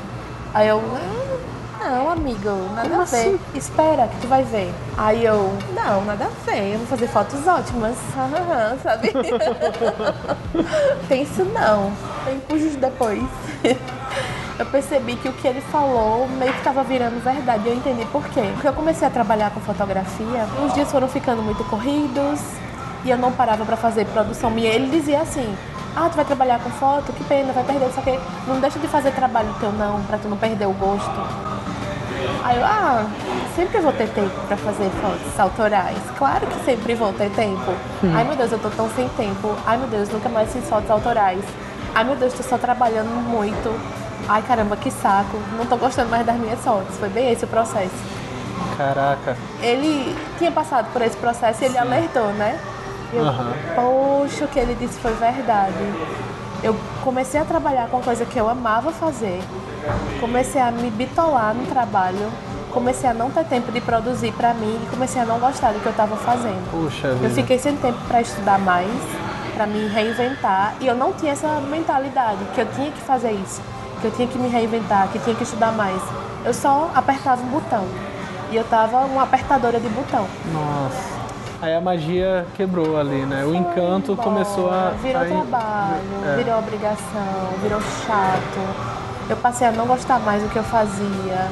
[0.54, 1.38] Aí eu, "Hum,
[1.84, 3.17] não, amigo, nada Como a ver.
[3.17, 3.39] assim?
[3.56, 4.73] Espera que tu vai ver.
[4.97, 7.95] Aí eu, não, nada a ver, eu vou fazer fotos ótimas,
[8.82, 9.12] sabe?
[11.10, 11.91] Tem isso não,
[12.26, 13.21] tem pujos depois.
[14.60, 17.68] eu percebi que o que ele falou meio que estava virando verdade.
[17.68, 18.42] Eu entendi por quê.
[18.54, 22.39] Porque eu comecei a trabalhar com fotografia, os dias foram ficando muito corridos
[23.04, 24.70] e eu não parava para fazer produção minha.
[24.70, 25.56] Ele dizia assim:
[25.96, 27.12] Ah, tu vai trabalhar com foto?
[27.13, 27.92] Que pena, vai perder.
[27.94, 31.12] Só que não deixa de fazer trabalho teu, não, para tu não perder o gosto.
[32.44, 33.06] Aí eu, ah,
[33.56, 35.98] sempre vou ter tempo para fazer fotos autorais.
[36.18, 37.72] Claro que sempre vou ter tempo.
[38.04, 38.13] Hum.
[38.13, 39.56] Ai meu Deus, eu tô tão sem tempo.
[39.66, 41.44] Ai meu Deus, nunca mais fiz fotos autorais.
[41.96, 44.03] Ai meu Deus, tô só trabalhando muito.
[44.28, 45.38] Ai caramba, que saco.
[45.58, 46.96] Não tô gostando mais das minhas fotos.
[46.98, 47.94] Foi bem esse o processo.
[48.78, 49.36] Caraca.
[49.62, 51.80] Ele tinha passado por esse processo e ele Sim.
[51.80, 52.60] alertou, né?
[53.12, 53.54] Eu, uhum.
[54.26, 55.74] Poxa, o que ele disse foi verdade.
[56.64, 59.42] Eu comecei a trabalhar com coisa que eu amava fazer.
[60.20, 62.32] Comecei a me bitolar no trabalho.
[62.72, 65.80] Comecei a não ter tempo de produzir para mim e comecei a não gostar do
[65.80, 66.72] que eu estava fazendo.
[66.72, 67.36] Puxa eu vida.
[67.36, 68.90] fiquei sem tempo para estudar mais,
[69.54, 73.62] para me reinventar e eu não tinha essa mentalidade que eu tinha que fazer isso,
[74.04, 76.02] que eu tinha que me reinventar, que tinha que estudar mais.
[76.44, 77.86] Eu só apertava um botão
[78.52, 80.28] e eu tava uma apertadora de botão.
[80.52, 81.13] Nossa.
[81.62, 83.46] Aí a magia quebrou ali, né?
[83.46, 84.89] O encanto embora, começou a.
[85.02, 85.26] Virou a...
[85.26, 86.36] trabalho, é.
[86.36, 89.30] virou obrigação, virou chato.
[89.30, 91.48] Eu passei a não gostar mais do que eu fazia.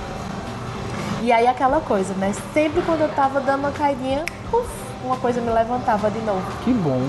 [1.22, 2.34] E aí aquela coisa, né?
[2.54, 4.68] Sempre quando eu tava dando uma caidinha, uf,
[5.06, 6.44] uma coisa me levantava de novo.
[6.66, 7.02] Que bom.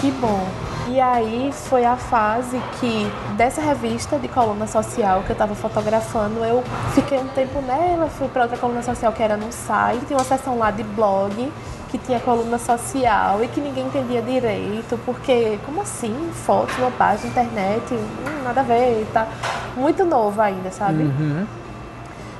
[0.00, 0.44] Que bom.
[0.90, 6.44] E aí foi a fase que dessa revista de coluna social que eu estava fotografando,
[6.44, 10.18] eu fiquei um tempo nela, fui para outra coluna social que era no site, tinha
[10.18, 11.52] uma seção lá de blog
[11.90, 16.12] que tinha coluna social e que ninguém entendia direito, porque como assim?
[16.44, 19.28] Fotos uma página, internet, hum, nada a ver, tá
[19.76, 21.04] muito novo ainda, sabe?
[21.04, 21.46] Uhum.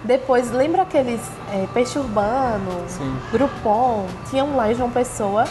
[0.03, 1.21] Depois, lembra aqueles
[1.53, 3.17] é, Peixe Urbano, Sim.
[3.31, 5.45] Groupon, tinham lá em João Pessoa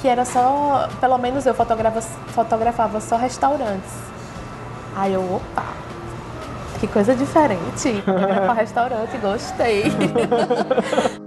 [0.00, 3.92] que era só, pelo menos eu fotografava, fotografava só restaurantes.
[4.94, 5.64] Aí eu, opa,
[6.80, 8.02] que coisa diferente.
[8.02, 9.84] Fotografar restaurante, gostei.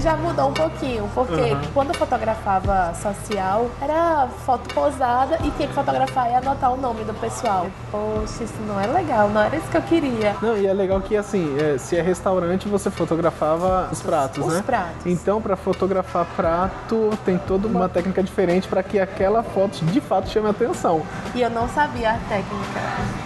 [0.00, 1.60] já mudou um pouquinho, porque uhum.
[1.74, 7.04] quando eu fotografava social, era foto posada e tinha que fotografar e anotar o nome
[7.04, 7.66] do pessoal.
[7.90, 10.36] Poxa, isso não é legal, não era isso que eu queria.
[10.40, 14.52] Não, e é legal que assim, é, se é restaurante, você fotografava os pratos, os
[14.52, 14.60] né?
[14.60, 15.06] Os pratos.
[15.06, 20.28] Então, para fotografar prato, tem toda uma técnica diferente para que aquela foto de fato
[20.28, 21.02] chame a atenção.
[21.34, 22.80] E eu não sabia a técnica.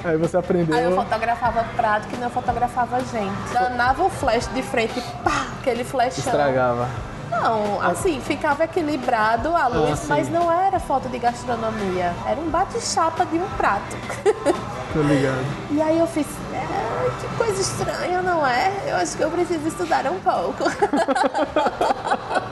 [0.04, 0.76] Aí você aprendeu.
[0.76, 3.52] Aí eu fotografava prato que não fotografava gente.
[3.52, 6.18] Danava o flash de frente, pá, aquele flashão.
[6.18, 6.86] Estragava?
[7.30, 12.14] Não, assim, ficava equilibrado a luz, ah, mas não era foto de gastronomia.
[12.26, 13.96] Era um bate-chapa de um prato.
[14.92, 15.44] Tô ligado.
[15.70, 18.70] E aí eu fiz, que coisa estranha, não é?
[18.86, 20.64] Eu acho que eu preciso estudar um pouco.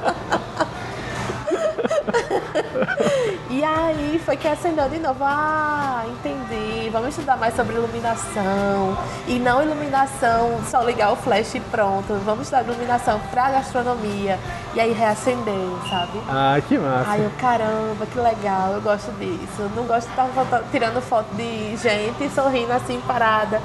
[3.51, 5.23] e aí foi que acendeu de novo.
[5.23, 6.89] Ah, entendi.
[6.91, 8.97] Vamos estudar mais sobre iluminação.
[9.27, 12.15] E não iluminação, só ligar o flash e pronto.
[12.25, 14.39] Vamos estudar iluminação pra gastronomia.
[14.75, 16.21] E aí reacendeu, sabe?
[16.29, 17.11] Ah, que massa.
[17.11, 19.61] Aí eu, caramba, que legal, eu gosto disso.
[19.61, 23.61] Eu não gosto de estar tirando foto de gente sorrindo assim parada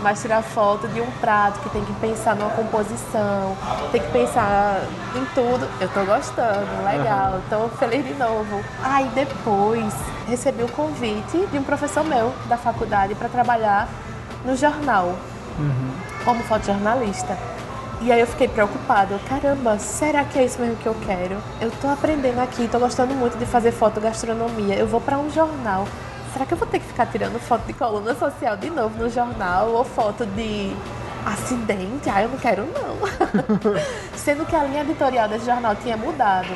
[0.00, 3.56] mas tirar foto de um prato que tem que pensar numa composição,
[3.90, 4.80] tem que pensar
[5.14, 5.68] em tudo.
[5.80, 8.62] Eu tô gostando, legal, tô feliz de novo.
[8.82, 9.94] Aí depois
[10.26, 13.88] recebi o convite de um professor meu da faculdade para trabalhar
[14.44, 15.14] no jornal,
[15.58, 15.90] uhum.
[16.24, 17.36] como fotojornalista.
[18.00, 19.20] E aí eu fiquei preocupada.
[19.28, 21.36] Caramba, será que é isso mesmo que eu quero?
[21.60, 24.74] Eu tô aprendendo aqui, tô gostando muito de fazer fotogastronomia.
[24.74, 25.86] Eu vou para um jornal
[26.32, 29.10] será que eu vou ter que ficar tirando foto de coluna social de novo no
[29.10, 30.74] jornal ou foto de
[31.24, 32.08] acidente?
[32.08, 32.96] Ah, eu não quero não.
[34.16, 36.54] Sendo que a linha editorial desse jornal tinha mudado.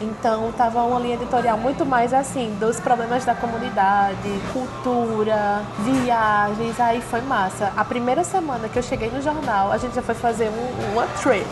[0.00, 7.02] Então tava uma linha editorial muito mais assim, dos problemas da comunidade, cultura, viagens, aí
[7.02, 7.70] foi massa.
[7.76, 11.06] A primeira semana que eu cheguei no jornal, a gente já foi fazer um, uma
[11.20, 11.46] trip,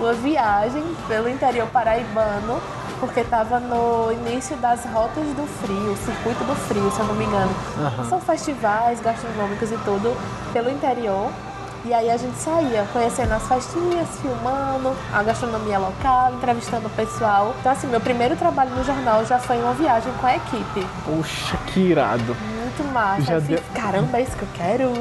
[0.00, 2.60] uma viagem pelo interior paraibano
[3.06, 7.14] porque estava no início das rotas do frio, o circuito do frio, se eu não
[7.14, 7.52] me engano.
[7.76, 8.08] Uhum.
[8.08, 10.16] São festivais gastronômicos e tudo
[10.52, 11.30] pelo interior.
[11.84, 17.54] E aí a gente saía conhecendo as festinhas, filmando a gastronomia local, entrevistando o pessoal.
[17.60, 20.86] Então assim, meu primeiro trabalho no jornal já foi uma viagem com a equipe.
[21.04, 22.34] Poxa, que irado.
[22.76, 23.22] Muito massa.
[23.22, 23.62] Já fiz, deu...
[23.74, 24.92] Caramba, é isso que eu quero.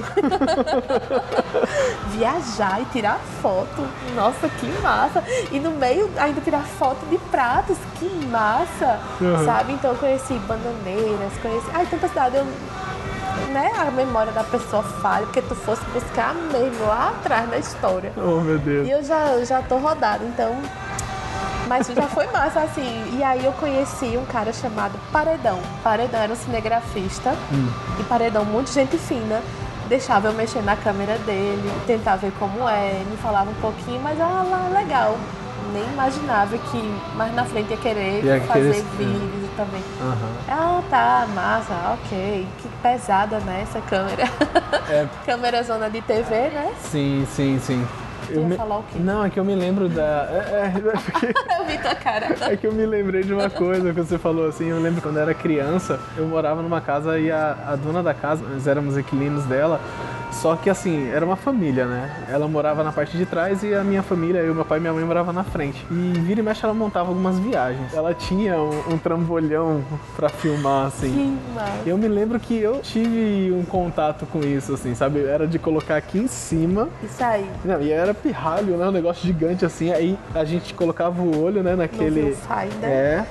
[2.16, 3.88] Viajar e tirar foto.
[4.16, 5.24] Nossa, que massa.
[5.52, 7.78] E no meio ainda tirar foto de pratos.
[8.00, 9.00] Que massa.
[9.20, 9.46] Uhum.
[9.46, 9.74] Sabe?
[9.74, 11.68] Então eu conheci bananeiras, conheci.
[11.74, 12.38] Ai, tanta cidade.
[12.38, 12.46] Eu
[13.52, 18.12] né, a memória da pessoa falha, porque tu fosse buscar mesmo lá atrás da história.
[18.18, 18.88] Oh, meu Deus.
[18.88, 20.56] E eu já, já tô rodada, então
[21.68, 23.18] Mas já foi massa, assim.
[23.18, 25.60] E aí eu conheci um cara chamado Paredão.
[25.84, 27.32] Paredão era um cinegrafista.
[27.52, 27.70] Hum.
[28.00, 29.42] E Paredão, muito gente fina.
[29.88, 34.20] Deixava eu mexer na câmera dele, tentar ver como é, me falava um pouquinho, mas
[34.20, 35.18] ah lá, legal.
[35.74, 39.84] Nem imaginava que mais na frente ia querer Ia fazer querer- vídeos também.
[40.02, 40.30] Aham.
[40.50, 42.48] Ah, tá, massa, ok.
[42.62, 44.24] Que pesada, né, essa câmera.
[44.90, 46.72] É, câmera zona de TV, né?
[46.84, 47.88] sim, sim, sim.
[48.28, 49.00] Tu ia falar o quê?
[49.00, 50.28] Não, é que eu me lembro da.
[50.32, 51.28] É, é, é porque-
[51.60, 52.28] Eu vi tua cara.
[52.52, 54.68] É que eu me lembrei de uma coisa que você falou assim.
[54.70, 58.14] Eu lembro quando eu era criança, eu morava numa casa e a, a dona da
[58.14, 59.80] casa, nós éramos inquilinos dela.
[60.34, 62.26] Só que assim, era uma família, né?
[62.28, 64.94] Ela morava na parte de trás e a minha família, eu, meu pai e minha
[64.94, 65.86] mãe morava na frente.
[65.90, 67.94] E vira e mexe ela montava algumas viagens.
[67.94, 69.84] Ela tinha um, um trambolhão
[70.16, 71.12] pra filmar, assim.
[71.12, 71.72] Que massa.
[71.86, 75.24] Eu me lembro que eu tive um contato com isso, assim, sabe?
[75.24, 77.50] Era de colocar aqui em cima Isso aí.
[77.64, 78.88] não, e era pirralho, né?
[78.88, 79.92] Um negócio gigante assim.
[79.92, 82.22] Aí a gente colocava o olho, né, naquele.
[82.22, 82.90] viewfinder.
[82.90, 83.26] É.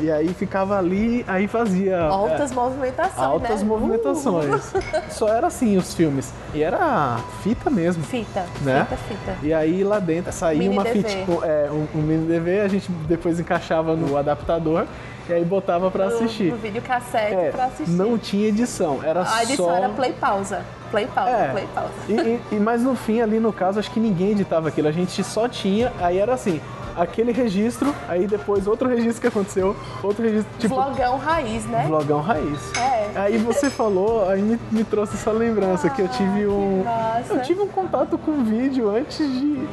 [0.00, 1.98] E aí ficava ali, aí fazia.
[2.02, 3.68] Altas é, movimentações, altas né?
[3.68, 4.72] movimentações.
[5.10, 6.32] Só era assim os filmes.
[6.54, 8.02] E era fita mesmo.
[8.04, 8.84] Fita, Né?
[8.88, 9.36] fita, fita.
[9.42, 11.08] E aí lá dentro saía Mini uma fita.
[11.44, 14.86] É, um, um mini DV, a gente depois encaixava no adaptador
[15.28, 16.50] e aí botava pra No- assistir.
[16.52, 17.90] No vídeo cassete É, pra assistir.
[17.92, 19.74] não tinha edição, era A edição só.
[19.74, 20.62] era play pausa.
[20.90, 21.48] Play pausa, É.
[21.52, 21.92] play pausa.
[22.08, 24.88] E, e- e- mas no fim, ali no caso, acho que ninguém editava aquilo.
[24.88, 26.60] A gente só tinha, aí era assim,
[26.96, 31.84] aquele registro, aí depois outro registro que aconteceu, outro registro, tipo, Vlogão raiz, né?
[31.86, 32.72] vlogão raiz.
[32.76, 33.10] É.
[33.14, 36.82] Aí você falou, aí me, me trouxe essa lembrança que eu tive um.
[36.86, 37.34] Ah, massa.
[37.34, 39.68] Eu tive um contato com vídeo antes de,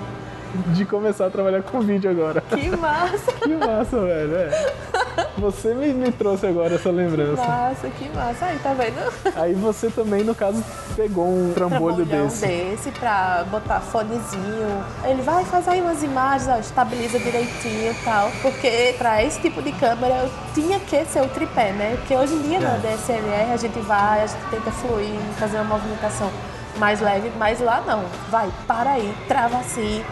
[0.73, 2.41] de começar a trabalhar com vídeo agora.
[2.41, 4.36] Que massa, Que massa, velho.
[4.36, 4.73] É.
[5.38, 7.41] Você me, me trouxe agora essa lembrança.
[7.41, 8.45] massa, que massa.
[8.45, 9.36] Aí, tá vendo?
[9.36, 10.63] Aí você também, no caso,
[10.95, 12.45] pegou um trambolho desse.
[12.45, 14.84] desse pra botar fonezinho.
[15.03, 18.29] Ele vai, faz aí umas imagens, ó, estabiliza direitinho e tal.
[18.41, 21.95] Porque pra esse tipo de câmera eu tinha que ser o tripé, né?
[21.99, 22.79] Porque hoje em dia na É.
[22.79, 26.29] DSLR a gente vai, a gente tenta fluir, fazer uma movimentação
[26.77, 28.03] mais leve, mas lá não.
[28.29, 30.03] Vai, para aí, trava assim,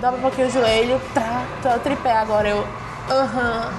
[0.00, 1.00] dobra um pouquinho o joelho,
[1.62, 2.12] tu é o tripé.
[2.12, 2.64] Agora eu,
[3.10, 3.70] aham,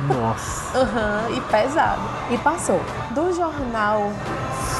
[0.00, 0.78] Nossa.
[0.78, 2.00] Aham, e pesado.
[2.30, 2.80] E passou.
[3.10, 4.12] Do jornal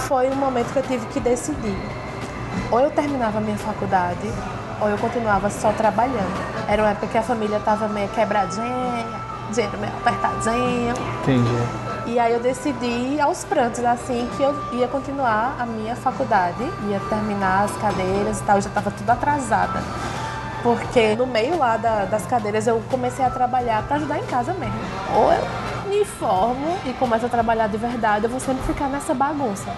[0.06, 1.76] foi um momento que eu tive que decidir.
[2.70, 4.32] Ou eu terminava a minha faculdade,
[4.80, 6.66] ou eu continuava só trabalhando.
[6.68, 9.06] Era uma época que a família estava meio quebradinha,
[9.50, 10.94] dinheiro meio apertadinho.
[11.22, 11.88] Entendi.
[12.06, 17.00] E aí eu decidi aos prantos, assim, que eu ia continuar a minha faculdade, ia
[17.00, 19.82] terminar as cadeiras e tal, eu já estava tudo atrasada.
[20.68, 24.52] Porque no meio lá da- das cadeiras eu comecei a trabalhar para ajudar em casa
[24.52, 24.74] mesmo.
[25.16, 29.14] Ou eu me formo e começo a trabalhar de verdade, eu vou sempre ficar nessa
[29.14, 29.70] bagunça.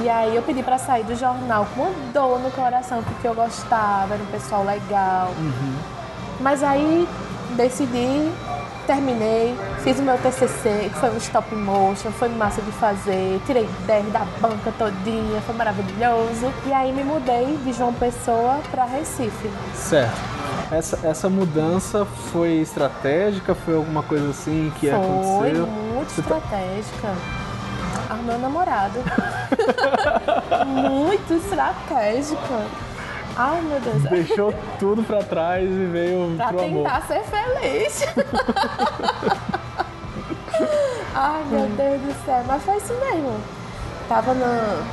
[0.00, 3.34] E aí eu pedi para sair do jornal com uma dor no coração, porque eu
[3.34, 5.32] gostava, era um pessoal legal.
[6.38, 7.08] Mas aí
[7.56, 8.30] decidi,
[8.86, 13.68] terminei, fiz o meu TCC, que foi um stop motion, foi massa de fazer, tirei
[13.86, 16.52] 10 da banca todinha, foi maravilhoso.
[16.66, 19.50] E aí me mudei de João Pessoa para Recife.
[19.74, 20.20] Certo.
[20.70, 23.54] Essa, essa mudança foi estratégica?
[23.54, 24.98] Foi alguma coisa assim que foi
[25.50, 25.66] aconteceu?
[25.66, 27.08] muito Você tá- estratégica.
[28.08, 28.98] Armou namorado.
[30.66, 32.66] muito estratégica.
[33.36, 34.02] Ai, meu Deus.
[34.04, 36.84] Deixou tudo pra trás e veio Pra pro amor.
[36.84, 38.02] tentar ser feliz.
[41.14, 42.42] Ai, meu Deus do céu.
[42.46, 43.36] Mas foi isso mesmo.
[44.08, 44.44] Tava no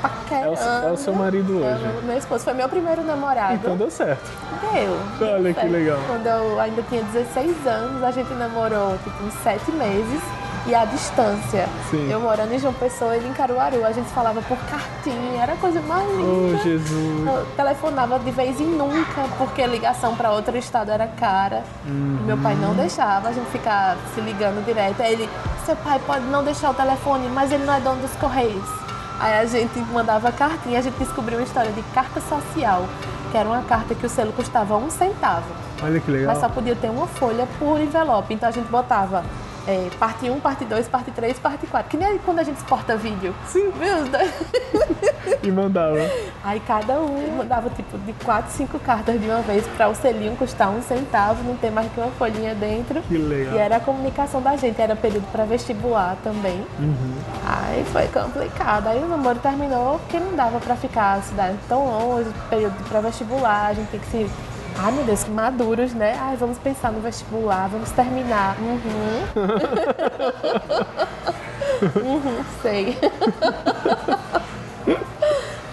[0.01, 0.55] paquerando.
[0.55, 1.83] É o, é o seu marido É, hoje.
[1.87, 3.55] meu- Meu esposo foi meu primeiro namorado.
[3.55, 4.29] Então deu certo.
[4.71, 4.97] Deu.
[5.17, 5.71] deu Olha que certo.
[5.73, 5.99] legal.
[6.07, 10.21] Quando eu ainda tinha 16 anos, a gente namorou tipo uns 7 meses.
[10.69, 11.67] E à distância.
[11.89, 12.11] Sim.
[12.11, 13.83] Eu morando em João Pessoa, ele em Caruaru.
[13.83, 16.15] A gente falava por cartinha, era a coisa mais Oh,
[16.51, 16.61] linda.
[16.63, 17.27] Jesus.
[17.27, 21.63] Eu telefonava de vez em nunca, porque a ligação para outro estado era cara.
[21.87, 22.19] Uhum.
[22.23, 25.01] Meu pai não deixava a gente ficar se ligando direto.
[25.01, 25.29] Aí ele,
[25.65, 28.69] seu pai pode não deixar o telefone, mas ele não é dono dos correios.
[29.19, 32.85] Aí a gente mandava cartinha, a gente descobriu uma história de carta social,
[33.31, 35.47] que era uma carta que o selo custava um centavo.
[35.81, 36.27] Olha que legal.
[36.31, 38.33] Mas só podia ter uma folha por envelope.
[38.35, 39.23] Então a gente botava
[39.69, 41.91] é, parte 1, parte 2, parte 3, parte 4.
[41.91, 43.35] Que nem quando a gente exporta vídeo.
[43.45, 43.71] Sim.
[43.71, 43.99] Viu?
[45.43, 45.97] E mandava.
[46.43, 50.35] Aí cada um mandava tipo de 4, 5 cartas de uma vez para o selinho
[50.35, 53.01] custar um centavo, não ter mais que uma folhinha dentro.
[53.03, 53.53] Que legal.
[53.53, 56.65] E era a comunicação da gente, era período para vestibular também.
[56.79, 57.13] Uhum.
[57.45, 58.87] Aí foi complicado.
[58.87, 63.01] Aí o namoro terminou porque não dava para ficar a cidade tão longe, período para
[63.01, 64.29] vestibular, a gente tem que se.
[64.77, 66.17] Ai meu Deus, que maduros, né?
[66.19, 68.55] Ai, vamos pensar no vestibular, vamos terminar.
[68.59, 68.79] Uhum.
[72.03, 72.97] uhum, sei.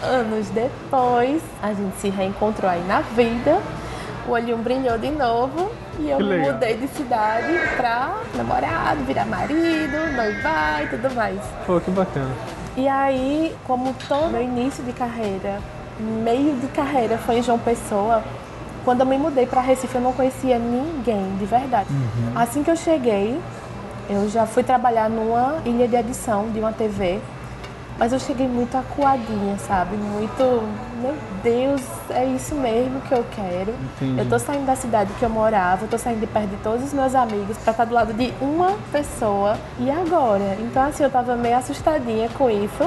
[0.02, 3.60] Anos depois, a gente se reencontrou aí na vida.
[4.26, 9.96] o olhinho brilhou de novo e eu me mudei de cidade pra namorado, virar marido,
[10.14, 11.38] noivar e tudo mais.
[11.64, 12.30] Pô, que bacana.
[12.76, 15.60] E aí, como todo meu início de carreira,
[15.98, 18.22] meio de carreira foi em João Pessoa,
[18.86, 21.88] quando eu me mudei para Recife eu não conhecia ninguém, de verdade.
[22.36, 23.36] Assim que eu cheguei,
[24.08, 27.20] eu já fui trabalhar numa ilha de edição de uma TV,
[27.98, 29.96] mas eu cheguei muito acuadinha, sabe?
[29.96, 30.62] Muito,
[31.02, 33.74] meu Deus, é isso mesmo que eu quero.
[33.96, 34.20] Entendi.
[34.20, 36.84] Eu tô saindo da cidade que eu morava, eu tô saindo de perto de todos
[36.84, 39.56] os meus amigos pra estar do lado de uma pessoa.
[39.80, 40.56] E agora?
[40.60, 42.84] Então, assim, eu tava meio assustadinha com isso.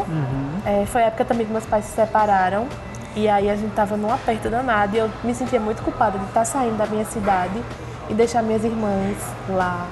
[0.66, 2.68] É, foi a época também que meus pais se separaram.
[3.16, 6.26] E aí a gente tava num aperto danado e eu me sentia muito culpada de
[6.26, 7.62] estar saindo da minha cidade
[8.10, 9.18] e deixar minhas irmãs
[9.50, 9.88] lá,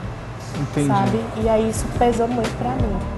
[0.55, 0.87] Entendi.
[0.87, 1.25] sabe?
[1.37, 3.17] E aí isso pesou muito pra mim.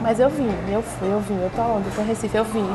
[0.00, 1.86] Mas eu vim, eu fui, eu vim, eu tô onde?
[1.88, 2.66] Eu tô em Recife, eu vim.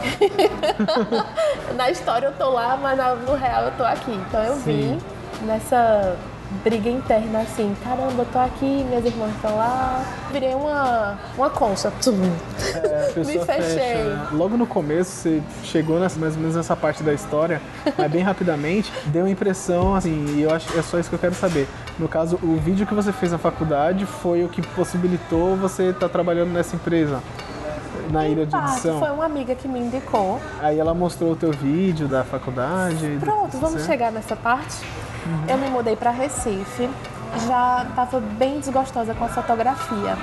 [1.75, 2.97] Na história eu tô lá, mas
[3.27, 4.11] no real eu tô aqui.
[4.11, 4.99] Então eu vim
[5.41, 6.15] nessa
[6.63, 10.03] briga interna assim, caramba, eu tô aqui, minhas irmãs estão lá.
[10.31, 11.91] Virei uma, uma concha.
[11.91, 13.39] É, a Me fechei.
[13.45, 14.27] fecha.
[14.31, 17.61] Logo no começo, você chegou nessa, mais ou menos nessa parte da história,
[17.97, 21.15] mas bem rapidamente, deu a impressão, assim, e eu acho que é só isso que
[21.15, 21.67] eu quero saber.
[21.99, 26.09] No caso, o vídeo que você fez na faculdade foi o que possibilitou você estar
[26.09, 27.21] trabalhando nessa empresa,
[28.11, 28.99] na ilha de edição.
[28.99, 30.39] foi uma amiga que me indicou.
[30.61, 33.17] Aí ela mostrou o teu vídeo da faculdade.
[33.19, 34.77] Pronto, vamos chegar nessa parte.
[35.47, 36.89] Eu me mudei para Recife,
[37.47, 40.17] já estava bem desgostosa com a fotografia.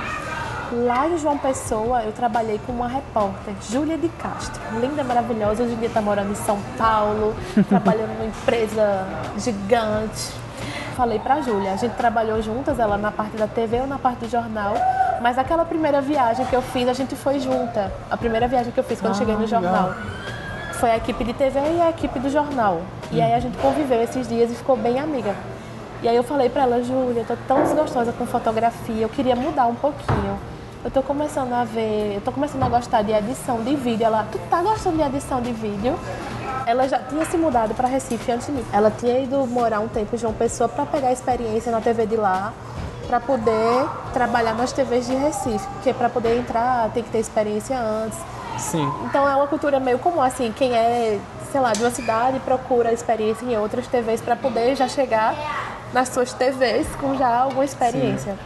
[0.73, 4.61] Lá em João Pessoa, eu trabalhei com uma repórter, Júlia de Castro.
[4.81, 5.65] Linda, maravilhosa.
[5.65, 7.35] Hoje em dia está morando em São Paulo,
[7.69, 9.05] trabalhando numa empresa
[9.37, 10.33] gigante.
[10.95, 14.21] Falei para Júlia, a gente trabalhou juntas, ela na parte da TV ou na parte
[14.21, 14.75] do jornal.
[15.21, 17.93] Mas aquela primeira viagem que eu fiz, a gente foi junta.
[18.11, 19.63] A primeira viagem que eu fiz quando Ah, cheguei no legal.
[19.63, 19.95] jornal.
[20.75, 22.81] Foi a equipe de TV e a equipe do jornal.
[23.13, 25.35] E aí a gente conviveu esses dias e ficou bem amiga.
[26.03, 29.37] E aí eu falei pra ela, Júlia, eu tô tão desgostosa com fotografia, eu queria
[29.37, 30.39] mudar um pouquinho.
[30.83, 34.07] Eu tô começando a ver, eu tô começando a gostar de edição de vídeo.
[34.07, 35.95] Ela, tu tá gostando de edição de vídeo?
[36.67, 38.65] Ela já tinha se mudado para Recife antes de mim.
[38.73, 42.17] Ela tinha ido morar um tempo em João Pessoa para pegar experiência na TV de
[42.17, 42.55] lá,
[43.11, 47.77] para poder trabalhar nas TVs de Recife, porque para poder entrar tem que ter experiência
[47.77, 48.17] antes.
[48.57, 48.89] Sim.
[49.07, 51.19] Então é uma cultura meio comum, assim, quem é,
[51.51, 55.35] sei lá, de uma cidade procura experiência em outras TVs para poder já chegar
[55.93, 58.39] nas suas TVs com já alguma experiência.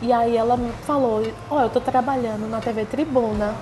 [0.00, 3.54] E aí ela falou, ó, eu tô trabalhando na TV Tribuna,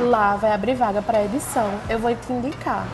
[0.00, 2.86] lá vai abrir vaga para edição, eu vou te indicar.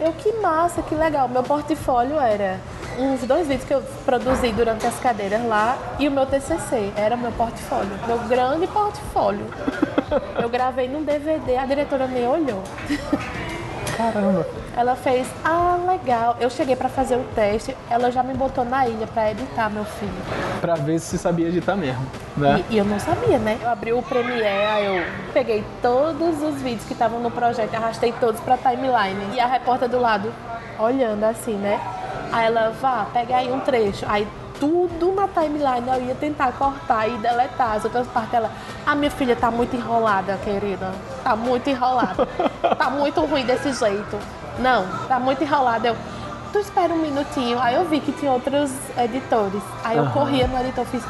[0.00, 1.28] Eu, que massa, que legal.
[1.28, 2.58] Meu portfólio era
[2.98, 7.16] uns dois vídeos que eu produzi durante as cadeiras lá e o meu TCC era
[7.16, 9.46] meu portfólio, meu grande portfólio.
[10.40, 12.62] Eu gravei num DVD, a diretora nem olhou.
[14.12, 14.46] Caramba.
[14.76, 16.36] Ela fez, ah, legal.
[16.40, 19.84] Eu cheguei pra fazer o teste, ela já me botou na ilha pra editar, meu
[19.84, 20.12] filho.
[20.60, 22.64] Pra ver se sabia editar mesmo, né?
[22.70, 23.58] E, e eu não sabia, né?
[23.60, 28.12] Eu abri o Premiere, aí eu peguei todos os vídeos que estavam no projeto, arrastei
[28.20, 29.34] todos pra timeline.
[29.34, 30.32] E a repórter do lado,
[30.78, 31.80] olhando assim, né?
[32.32, 34.06] Aí ela, vá, pega aí um trecho.
[34.08, 34.26] Aí
[34.60, 38.34] tudo na timeline eu ia tentar cortar e deletar as outras partes.
[38.34, 38.50] Ela,
[38.86, 40.92] a minha filha tá muito enrolada, querida.
[41.24, 42.26] Tá muito enrolada.
[42.76, 44.18] Tá muito ruim desse jeito.
[44.58, 45.88] Não, tá muito enrolada.
[45.88, 45.96] Eu,
[46.52, 47.58] tu espera um minutinho.
[47.58, 49.62] Aí eu vi que tinha outros editores.
[49.82, 50.12] Aí eu Aham.
[50.12, 51.02] corria no editor, fiz,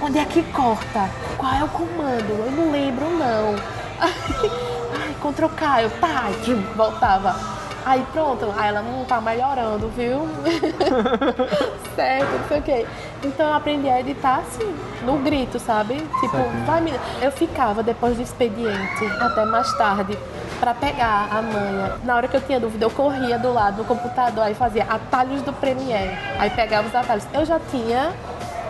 [0.00, 1.10] onde é que corta?
[1.36, 2.30] Qual é o comando?
[2.46, 3.56] Eu não lembro, não.
[4.00, 6.30] Ai, Ctrl K, eu, tá,
[6.76, 7.53] voltava.
[7.84, 10.26] Aí pronto, aí ela não tá melhorando, viu?
[11.94, 12.86] certo, não sei o quê.
[13.22, 15.96] Então eu aprendi a editar assim, no grito, sabe?
[16.20, 16.92] Tipo, vai me.
[17.20, 20.16] Eu ficava depois do expediente até mais tarde
[20.58, 21.92] pra pegar a manha.
[22.04, 25.42] Na hora que eu tinha dúvida, eu corria do lado do computador aí fazia atalhos
[25.42, 26.16] do Premiere.
[26.38, 27.26] Aí pegava os atalhos.
[27.34, 28.12] Eu já tinha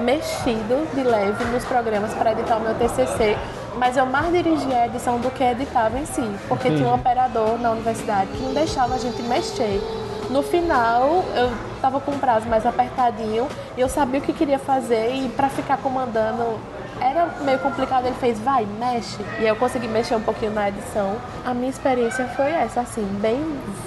[0.01, 3.37] mexido de leve nos programas para editar o meu TCC,
[3.77, 7.59] mas eu mais dirigia a edição do que editava em si, porque tinha um operador
[7.59, 9.81] na universidade que não deixava a gente mexer.
[10.31, 13.47] No final, eu estava com um prazo mais apertadinho
[13.77, 16.59] e eu sabia o que queria fazer e para ficar comandando
[17.01, 18.07] era meio complicado.
[18.07, 19.19] Ele fez, vai, mexe.
[19.39, 21.17] E eu consegui mexer um pouquinho na edição.
[21.45, 23.39] A minha experiência foi essa, assim, bem,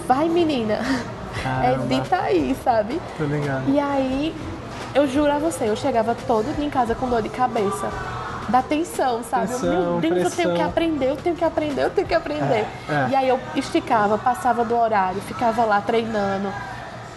[0.07, 0.79] vai menina,
[1.41, 1.93] Caramba.
[1.93, 3.01] edita aí, sabe?
[3.17, 3.69] Tô ligado.
[3.69, 4.35] E aí,
[4.93, 7.89] eu juro a você, eu chegava todo dia em casa com dor de cabeça.
[8.49, 9.51] Da tensão, sabe?
[9.51, 10.65] Eu, Tensão, Meu Deus, eu tenho que pressão.
[10.69, 12.65] aprender, eu tenho que aprender, eu tenho que aprender.
[12.89, 13.07] É, é.
[13.09, 16.51] E aí eu esticava, passava do horário, ficava lá treinando.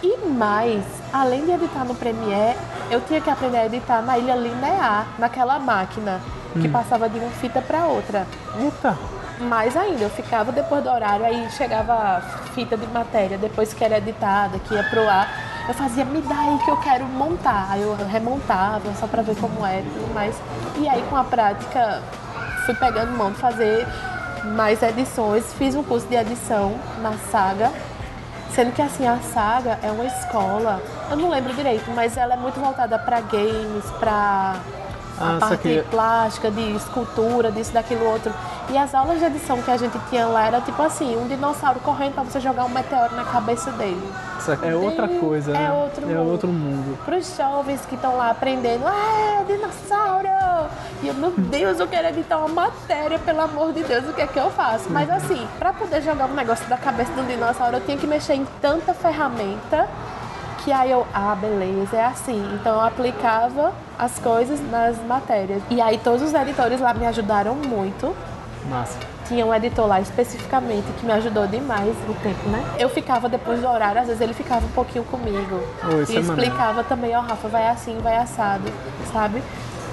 [0.03, 2.57] E mais, além de editar no Premiere,
[2.89, 6.19] eu tinha que aprender a editar na ilha linear, naquela máquina.
[6.59, 8.27] que passava de uma fita para outra.
[8.59, 8.97] Eita!
[9.39, 12.21] Mais ainda, eu ficava depois do horário, aí chegava a
[12.53, 15.27] fita de matéria, depois que era editada, que ia pro ar,
[15.67, 17.67] eu fazia, me dá aí que eu quero montar.
[17.69, 20.35] Aí eu remontava só pra ver como é e tudo mais.
[20.77, 22.01] E aí com a prática
[22.65, 23.87] fui pegando mão de fazer
[24.55, 27.71] mais edições, fiz um curso de edição na Saga,
[28.53, 32.37] sendo que assim a Saga é uma escola, eu não lembro direito, mas ela é
[32.37, 34.55] muito voltada para games, para
[35.21, 35.83] Ah, a parte saquei.
[35.83, 38.33] plástica, de escultura, disso, daquilo outro.
[38.69, 41.79] E as aulas de edição que a gente tinha lá era tipo assim, um dinossauro
[41.81, 44.01] correndo para você jogar um meteoro na cabeça dele.
[44.39, 45.71] Saca- É outra coisa, é né?
[45.71, 46.31] outro é mundo.
[46.31, 46.97] outro mundo.
[47.05, 50.27] Para os jovens que estão lá aprendendo, ah, dinossauro!
[51.03, 54.21] E eu, meu Deus, eu quero editar uma matéria, pelo amor de Deus, o que
[54.21, 54.89] é que eu faço?
[54.89, 58.33] Mas assim, para poder jogar um negócio da cabeça do dinossauro, eu tinha que mexer
[58.35, 59.87] em tanta ferramenta
[60.63, 62.41] que aí eu, ah, beleza, é assim.
[62.55, 65.61] Então eu aplicava as coisas nas matérias.
[65.69, 68.15] E aí todos os editores lá me ajudaram muito.
[68.69, 68.97] Massa.
[69.27, 72.63] Tinha um editor lá especificamente que me ajudou demais o tempo, né?
[72.77, 75.61] Eu ficava depois do horário, às vezes ele ficava um pouquinho comigo.
[75.83, 76.41] Oh, e é maneiro.
[76.41, 78.69] explicava também, ó, Rafa, vai assim, vai assado,
[79.11, 79.41] sabe?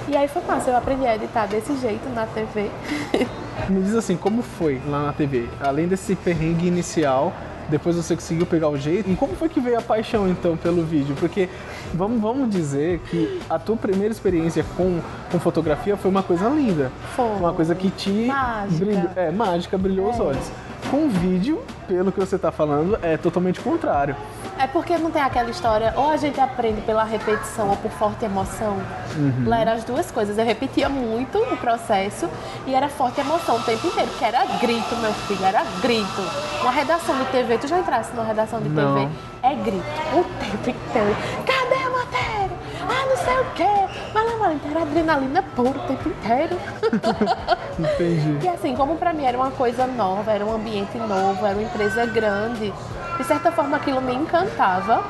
[0.07, 2.69] E aí foi massa, eu aprendi a editar desse jeito na TV.
[3.69, 5.47] Me diz assim, como foi lá na TV?
[5.61, 7.31] Além desse perrengue inicial,
[7.69, 9.09] depois você conseguiu pegar o jeito.
[9.09, 11.15] E como foi que veio a paixão então pelo vídeo?
[11.19, 11.47] Porque
[11.93, 14.99] vamos, vamos dizer que a tua primeira experiência com,
[15.31, 16.91] com fotografia foi uma coisa linda.
[17.15, 17.25] Foi.
[17.25, 18.85] Uma coisa que te Mágica.
[18.85, 20.21] brilhou, é, mágica, brilhou os É.
[20.21, 20.51] olhos.
[20.89, 24.15] Com vídeo, pelo que você está falando, é totalmente contrário.
[24.59, 28.25] É porque não tem aquela história, ou a gente aprende pela repetição ou por forte
[28.25, 28.75] emoção.
[29.15, 29.45] Uhum.
[29.47, 30.37] Lá eram as duas coisas.
[30.37, 32.29] Eu repetia muito o processo
[32.67, 36.21] e era forte emoção o tempo inteiro, porque era grito, meu filho, era grito.
[36.59, 38.95] Uma redação de TV, tu já entrasse numa redação de Não.
[38.95, 39.09] TV?
[39.43, 41.15] É grito o tempo inteiro.
[41.45, 42.57] Cadê a matéria?
[42.81, 43.93] Ah, não sei o quê.
[44.13, 46.57] Mas lá, mano, era adrenalina pura o tempo inteiro.
[47.79, 48.45] Entendi.
[48.45, 51.63] E assim, como pra mim era uma coisa nova, era um ambiente novo, era uma
[51.63, 52.73] empresa grande,
[53.19, 55.03] de certa forma aquilo me encantava,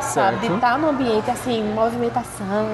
[0.00, 0.36] sabe?
[0.36, 0.54] De Certo.
[0.54, 2.66] estar num ambiente assim, movimentação,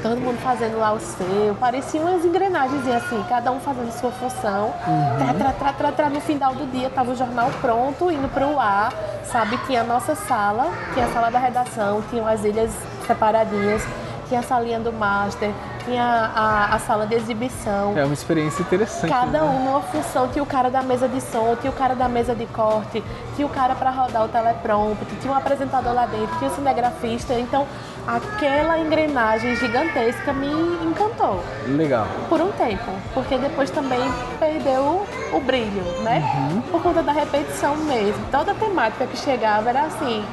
[0.00, 1.56] todo mundo fazendo lá o seu.
[1.58, 4.72] Pareciam umas engrenagens assim, cada um fazendo sua função.
[5.18, 6.08] Tra, tra, tra, tra, tra.
[6.08, 8.92] No final do dia tava o jornal pronto, indo pro ar,
[9.24, 9.58] sabe?
[9.66, 12.70] Tinha a nossa sala, tinha a sala da redação, tinham as ilhas
[13.08, 13.82] separadinhas,
[14.28, 15.50] tinha a salinha do master,
[15.84, 17.96] tinha a, a sala de exibição.
[17.96, 19.10] É uma experiência interessante.
[19.10, 19.42] Cada né?
[19.42, 22.34] um numa função, tinha o cara da mesa de som, tinha o cara da mesa
[22.34, 23.02] de corte,
[23.34, 27.34] tinha o cara para rodar o teleprompter, tinha um apresentador lá dentro, tinha o cinegrafista.
[27.34, 27.66] Então,
[28.06, 30.48] aquela engrenagem gigantesca me
[30.84, 32.06] encantou Legal.
[32.28, 34.00] por um tempo, porque depois também
[34.38, 36.22] perdeu o brilho, né?
[36.70, 38.22] Por conta da repetição mesmo.
[38.30, 40.24] Toda a temática que chegava era assim: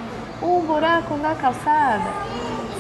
[0.42, 2.04] um buraco na calçada.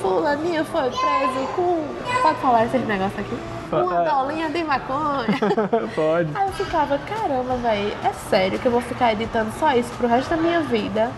[0.09, 1.83] Fulaninho foi preso com.
[2.21, 3.37] Pode falar esses negócios aqui?
[3.71, 4.09] Uma É.
[4.09, 5.27] dolinha de maconha.
[5.95, 6.29] Pode.
[6.35, 10.07] Aí eu ficava, caramba, velho, é sério que eu vou ficar editando só isso pro
[10.07, 11.11] resto da minha vida?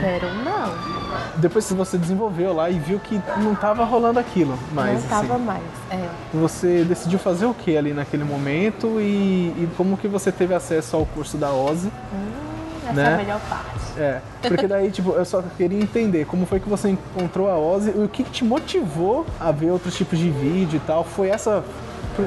[0.00, 0.72] Quero não.
[1.36, 5.02] Depois que você desenvolveu lá e viu que não tava rolando aquilo mais.
[5.02, 5.62] não tava assim, mais.
[5.90, 6.08] É.
[6.32, 10.96] Você decidiu fazer o que ali naquele momento e, e como que você teve acesso
[10.96, 11.92] ao curso da OSE?
[12.84, 13.10] Essa Né?
[13.10, 13.98] é a melhor parte.
[13.98, 17.92] É, porque daí, tipo, eu só queria entender como foi que você encontrou a OSE
[17.96, 21.04] e o que que te motivou a ver outros tipos de vídeo e tal.
[21.04, 21.64] Foi essa,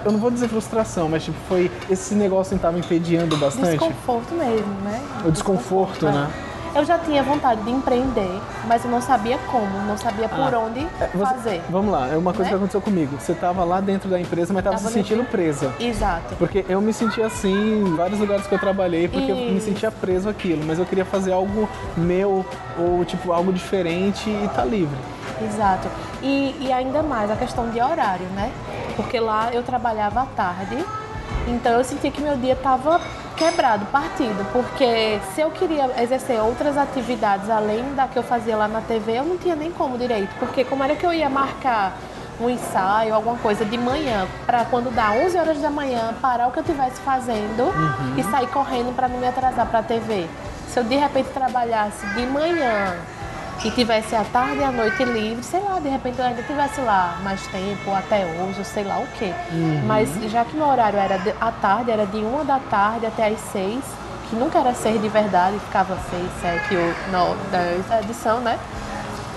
[0.06, 3.72] eu não vou dizer frustração, mas tipo, foi esse negócio que tava entediando bastante?
[3.72, 5.02] Desconforto mesmo, né?
[5.26, 6.12] O desconforto, é.
[6.12, 6.32] né?
[6.76, 10.60] Eu já tinha vontade de empreender, mas eu não sabia como, não sabia por Ah.
[10.60, 11.62] onde É, você- fazer.
[11.70, 12.50] Vamos lá, é uma coisa Né?
[12.50, 13.16] que aconteceu comigo.
[13.18, 15.74] Você tava lá dentro da empresa, mas tava, Tava se sentindo dentro- presa.
[15.80, 16.36] Exato.
[16.36, 19.68] Porque eu me senti assim em vários lugares que eu trabalhei, porque eu me Isso.
[19.68, 22.46] sentia preso àquilo, mas eu queria fazer algo meu
[22.78, 24.98] ou tipo algo diferente e tá livre.
[25.42, 25.88] Exato.
[26.22, 28.52] E, e ainda mais a questão de horário, né?
[28.98, 30.84] Porque lá eu trabalhava à tarde,
[31.48, 33.00] então eu sentia que meu dia estava
[33.36, 38.68] quebrado, partido, porque se eu queria exercer outras atividades além da que eu fazia lá
[38.68, 41.98] na TV, eu não tinha nem como direito, porque como era que eu ia marcar
[42.40, 46.52] um ensaio, alguma coisa de manhã, para quando dá 11 horas da manhã, parar o
[46.52, 47.74] que eu estivesse fazendo
[48.18, 50.28] e sair correndo para não me atrasar para a TV.
[50.70, 52.96] Se eu de repente trabalhasse de manhã
[53.64, 56.82] e tivesse a tarde e a noite livre, sei lá, de repente eu ainda tivesse
[56.82, 59.34] lá mais tempo, até hoje, sei lá o quê.
[59.86, 63.28] Mas já que meu horário era de, à tarde, era de uma da tarde até
[63.28, 63.84] às seis,
[64.30, 68.60] que nunca era seis de verdade, ficava seis, sete, oito, nove, dez, a edição, né?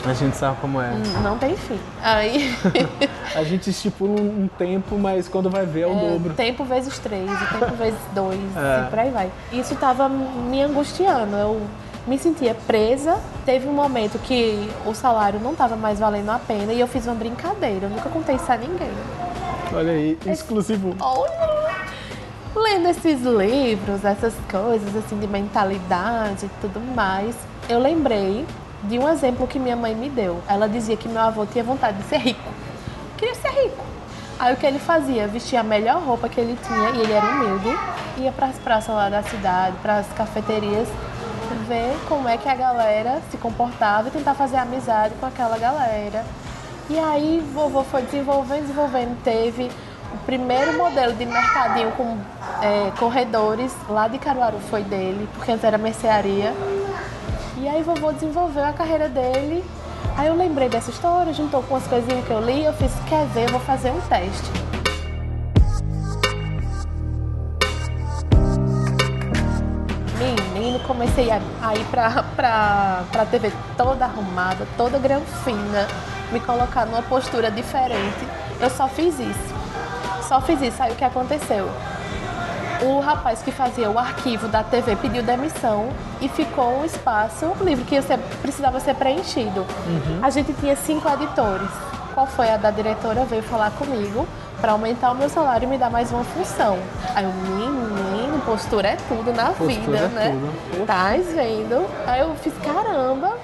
[0.04, 0.92] A gente sabe como é.
[1.22, 1.78] Não tem fim.
[2.02, 2.54] Aí,
[3.34, 6.34] A gente estipula um tempo, mas quando vai ver é o dobro.
[6.34, 8.84] tempo vezes três, o tempo vezes dois, É.
[8.86, 9.30] e por aí vai.
[9.52, 11.36] Isso tava me angustiando.
[11.36, 11.60] Eu
[12.08, 13.20] me sentia presa.
[13.44, 17.06] Teve um momento que o salário não estava mais valendo a pena e eu fiz
[17.06, 17.86] uma brincadeira.
[17.86, 18.90] Eu nunca contei isso a ninguém.
[19.72, 20.96] Olha aí, exclusivo.
[20.98, 21.78] Olha!
[22.56, 27.36] Lendo esses livros, essas coisas assim de mentalidade e tudo mais,
[27.68, 28.46] eu lembrei
[28.84, 30.40] de um exemplo que minha mãe me deu.
[30.48, 32.50] Ela dizia que meu avô tinha vontade de ser rico.
[33.16, 33.84] Queria ser rico.
[34.38, 35.26] Aí o que ele fazia?
[35.26, 37.76] Vestia a melhor roupa que ele tinha, e ele era humilde,
[38.18, 40.88] ia para as praças lá da cidade, para as cafeterias,
[41.68, 46.24] ver como é que a galera se comportava e tentar fazer amizade com aquela galera.
[46.88, 49.70] E aí vovô foi desenvolvendo, desenvolvendo, teve
[50.12, 52.16] o primeiro modelo de mercadinho com
[52.62, 56.54] é, corredores lá de Caruaru foi dele, porque antes era mercearia.
[57.58, 59.62] E aí vovô desenvolveu a carreira dele
[60.18, 63.24] Aí eu lembrei dessa história, juntou com as coisinhas que eu li, eu fiz, quer
[63.26, 64.67] ver, eu vou fazer um teste.
[70.68, 71.38] Menino, comecei a,
[71.74, 75.88] ir pra, pra, pra TV toda arrumada, toda granfina,
[76.30, 78.28] me colocar numa postura diferente.
[78.60, 79.54] Eu só fiz isso.
[80.28, 80.82] Só fiz isso.
[80.82, 81.68] Aí o que aconteceu?
[82.80, 85.88] o rapaz que fazia o arquivo da TV pediu demissão
[86.20, 89.66] e ficou um espaço livre que ser, precisava ser preenchido.
[89.84, 90.20] Uhum.
[90.22, 91.68] A gente tinha cinco editores.
[92.14, 93.24] Qual foi a da diretora?
[93.24, 94.28] Veio falar comigo
[94.60, 96.78] para aumentar o meu salário e me dar mais uma função.
[97.16, 97.87] Aí o menino,
[98.48, 100.30] postura é tudo na postura vida, é né?
[100.70, 100.86] Tudo.
[100.86, 101.86] Tá vendo?
[102.06, 103.36] Aí eu fiz, caramba,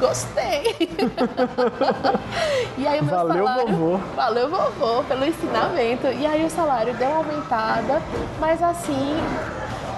[0.00, 0.76] gostei.
[2.76, 3.76] e aí o meu valeu, salário.
[3.76, 4.00] Vovô.
[4.16, 6.08] Valeu, vovô, pelo ensinamento.
[6.08, 8.02] E aí o salário deu uma aumentada,
[8.40, 9.16] mas assim,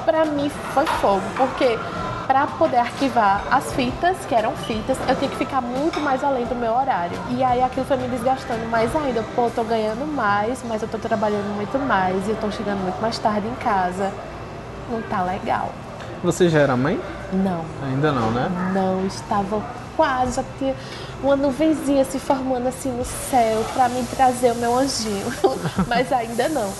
[0.04, 1.78] para mim foi fogo, porque
[2.30, 6.46] para poder arquivar as fitas, que eram fitas, eu tinha que ficar muito mais além
[6.46, 7.18] do meu horário.
[7.28, 9.24] E aí aquilo foi me desgastando mais ainda.
[9.34, 12.82] Pô, eu tô ganhando mais, mas eu tô trabalhando muito mais e eu tô chegando
[12.82, 14.12] muito mais tarde em casa.
[14.88, 15.72] Não tá legal.
[16.22, 17.00] Você já era mãe?
[17.32, 17.64] Não.
[17.84, 18.48] Ainda não, né?
[18.72, 19.60] Não, estava
[19.96, 20.76] quase, já tinha
[21.24, 25.26] uma nuvenzinha se formando assim no céu para me trazer o meu anjinho,
[25.88, 26.72] mas ainda não.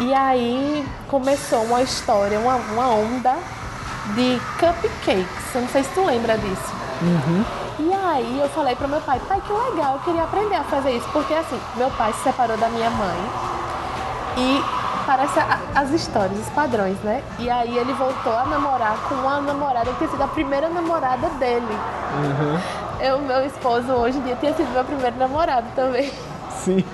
[0.00, 3.36] E aí começou uma história, uma, uma onda
[4.14, 5.54] de cupcakes.
[5.54, 6.72] Eu não sei se tu lembra disso.
[7.02, 7.44] Uhum.
[7.78, 10.92] E aí eu falei pro meu pai, pai, que legal, eu queria aprender a fazer
[10.92, 11.08] isso.
[11.12, 13.18] Porque assim, meu pai se separou da minha mãe
[14.36, 14.62] e
[15.06, 17.22] parece a, as histórias, os padrões, né?
[17.38, 21.28] E aí ele voltou a namorar com uma namorada que tinha sido a primeira namorada
[21.30, 21.78] dele.
[22.14, 22.60] Uhum.
[23.00, 26.12] Eu, meu esposo hoje em dia tinha sido meu primeiro namorado também.
[26.64, 26.84] Sim.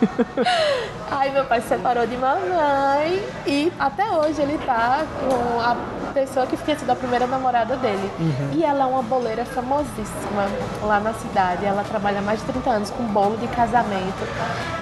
[1.10, 5.76] Aí meu pai se separou de mamãe e até hoje ele tá com a
[6.12, 8.10] pessoa que tinha sido a primeira namorada dele.
[8.18, 8.50] Uhum.
[8.52, 10.48] E ela é uma boleira famosíssima
[10.82, 11.64] lá na cidade.
[11.64, 14.26] Ela trabalha há mais de 30 anos com bolo de casamento.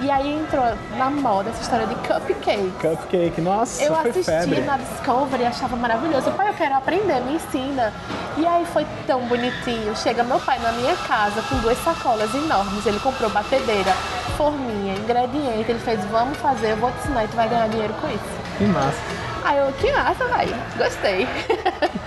[0.01, 0.65] E aí entrou
[0.97, 2.71] na moda essa história de cupcake.
[2.79, 4.61] Cupcake, nossa, Eu foi assistia febre.
[4.61, 6.31] na Discovery e achava maravilhoso.
[6.31, 7.91] Pai, eu quero aprender, me ensina.
[8.37, 9.95] E aí foi tão bonitinho.
[9.97, 12.85] Chega meu pai na minha casa com duas sacolas enormes.
[12.85, 13.93] Ele comprou batedeira,
[14.39, 15.69] forminha, ingrediente.
[15.69, 18.39] Ele fez, vamos fazer, eu vou te ensinar e tu vai ganhar dinheiro com isso.
[18.57, 18.97] Que massa.
[19.43, 21.27] Aí eu, que massa, vai, gostei.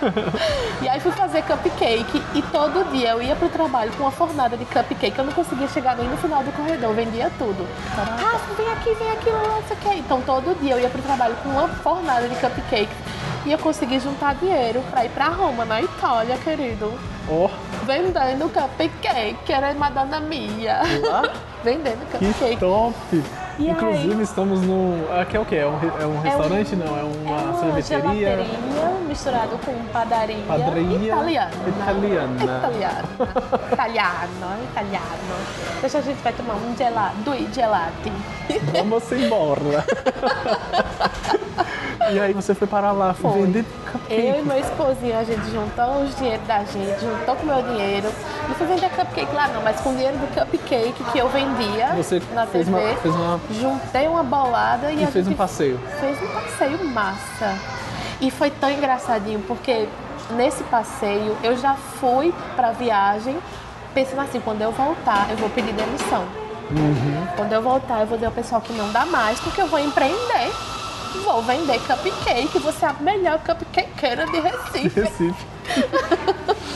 [0.81, 4.57] e aí fui fazer cupcake e todo dia eu ia pro trabalho com uma fornada
[4.57, 5.19] de cupcake.
[5.19, 7.67] Eu não conseguia chegar nem no final do corredor, vendia tudo.
[7.99, 9.99] Ah, vem aqui, vem aqui, não sei o que.
[9.99, 12.95] Então todo dia eu ia pro trabalho com uma fornada de cupcake
[13.45, 16.93] e eu consegui juntar dinheiro pra ir pra Roma, na Itália, querido.
[17.29, 17.49] Oh.
[17.85, 20.81] Vendendo cupcake, era Madonna Mia.
[21.63, 22.55] Vendendo cupcake.
[22.55, 22.95] Que top!
[23.59, 24.23] E Inclusive aí?
[24.23, 25.07] estamos no.
[25.21, 25.57] Aqui é o quê?
[25.57, 26.73] É um, é um restaurante?
[26.73, 28.47] É um, não, é uma, é uma sorveteria.
[29.07, 31.51] misturado com padaria, Padaria italiana.
[31.69, 32.43] italiana.
[32.43, 33.05] Italiana.
[33.73, 35.35] italiano, italiano.
[35.85, 38.13] Hoje a gente vai tomar um gelato, due gelati.
[38.73, 39.85] Vamos embora.
[42.13, 43.43] e aí você foi para lá Foi.
[43.43, 44.27] vender cupcake.
[44.27, 47.63] Eu e meu esposinho, a gente juntou os dinheiros da gente, juntou com o meu
[47.63, 48.09] dinheiro.
[48.49, 51.89] Não fui vender cupcake lá não, mas com o dinheiro do cupcake que eu vendia
[51.97, 52.79] Você na fez TV.
[52.79, 55.79] uma- fez uma- Juntei uma bolada e, E fez um passeio.
[56.01, 57.55] Fez um passeio massa.
[58.21, 59.89] E foi tão engraçadinho, porque
[60.31, 63.37] nesse passeio eu já fui pra viagem
[63.95, 66.25] pensando assim, quando eu voltar, eu vou pedir demissão.
[66.71, 67.27] Uhum.
[67.37, 69.79] Quando eu voltar, eu vou dizer ao pessoal que não dá mais, porque eu vou
[69.79, 70.51] empreender.
[71.25, 75.01] Vou vender cupcake, vou ser a melhor cupcakeira de Recife.
[75.01, 75.47] Recife.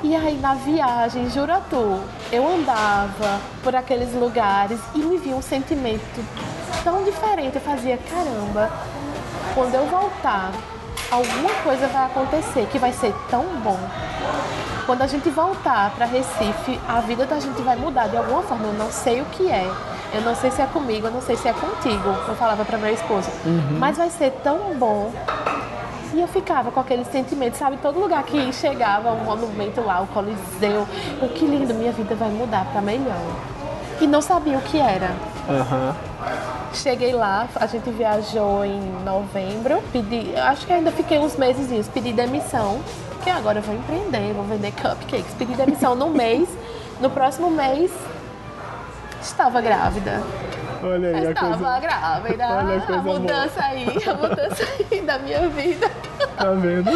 [0.00, 2.00] E aí na viagem, jura tu,
[2.30, 6.24] eu andava por aqueles lugares e me vi um sentimento
[6.84, 7.56] tão diferente.
[7.56, 8.70] Eu fazia, caramba,
[9.54, 10.52] quando eu voltar,
[11.10, 13.78] alguma coisa vai acontecer que vai ser tão bom.
[14.86, 18.68] Quando a gente voltar para Recife, a vida da gente vai mudar de alguma forma.
[18.68, 19.68] Eu não sei o que é.
[20.12, 22.08] Eu não sei se é comigo, eu não sei se é contigo.
[22.26, 23.28] Eu falava para meu esposo.
[23.78, 25.12] Mas vai ser tão bom.
[26.14, 27.76] E eu ficava com aquele sentimento, sabe?
[27.76, 30.86] Todo lugar que chegava, um monumento lá, o Coliseu.
[31.20, 33.20] Eu, que lindo, minha vida vai mudar para melhor.
[34.00, 35.10] E não sabia o que era.
[35.48, 35.94] Aham.
[36.72, 42.12] Cheguei lá, a gente viajou em novembro, pedi, acho que ainda fiquei uns meses, pedi
[42.12, 42.80] demissão,
[43.24, 45.34] que agora eu vou empreender, vou vender cupcakes.
[45.38, 46.48] Pedi demissão no mês,
[47.00, 47.90] no próximo mês
[49.20, 50.22] estava grávida.
[50.82, 51.80] Olha aí, a Estava coisa.
[51.80, 52.44] grávida.
[52.56, 55.90] Olha a coisa a mudança aí, a mudança aí da minha vida.
[56.36, 56.90] Tá vendo?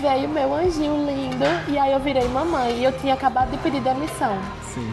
[0.00, 3.80] Veio meu anjinho lindo e aí eu virei mamãe e eu tinha acabado de pedir
[3.80, 4.36] demissão.
[4.74, 4.92] Sim.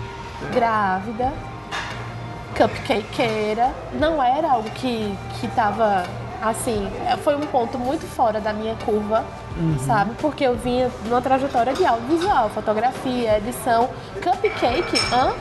[0.54, 1.34] Grávida,
[2.56, 6.04] cupcakeira, não era algo que, que tava
[6.42, 6.90] assim,
[7.24, 9.24] foi um ponto muito fora da minha curva,
[9.86, 10.12] sabe?
[10.20, 13.90] Porque eu vinha numa trajetória de audiovisual, fotografia, edição,
[14.24, 15.34] cupcake, hã?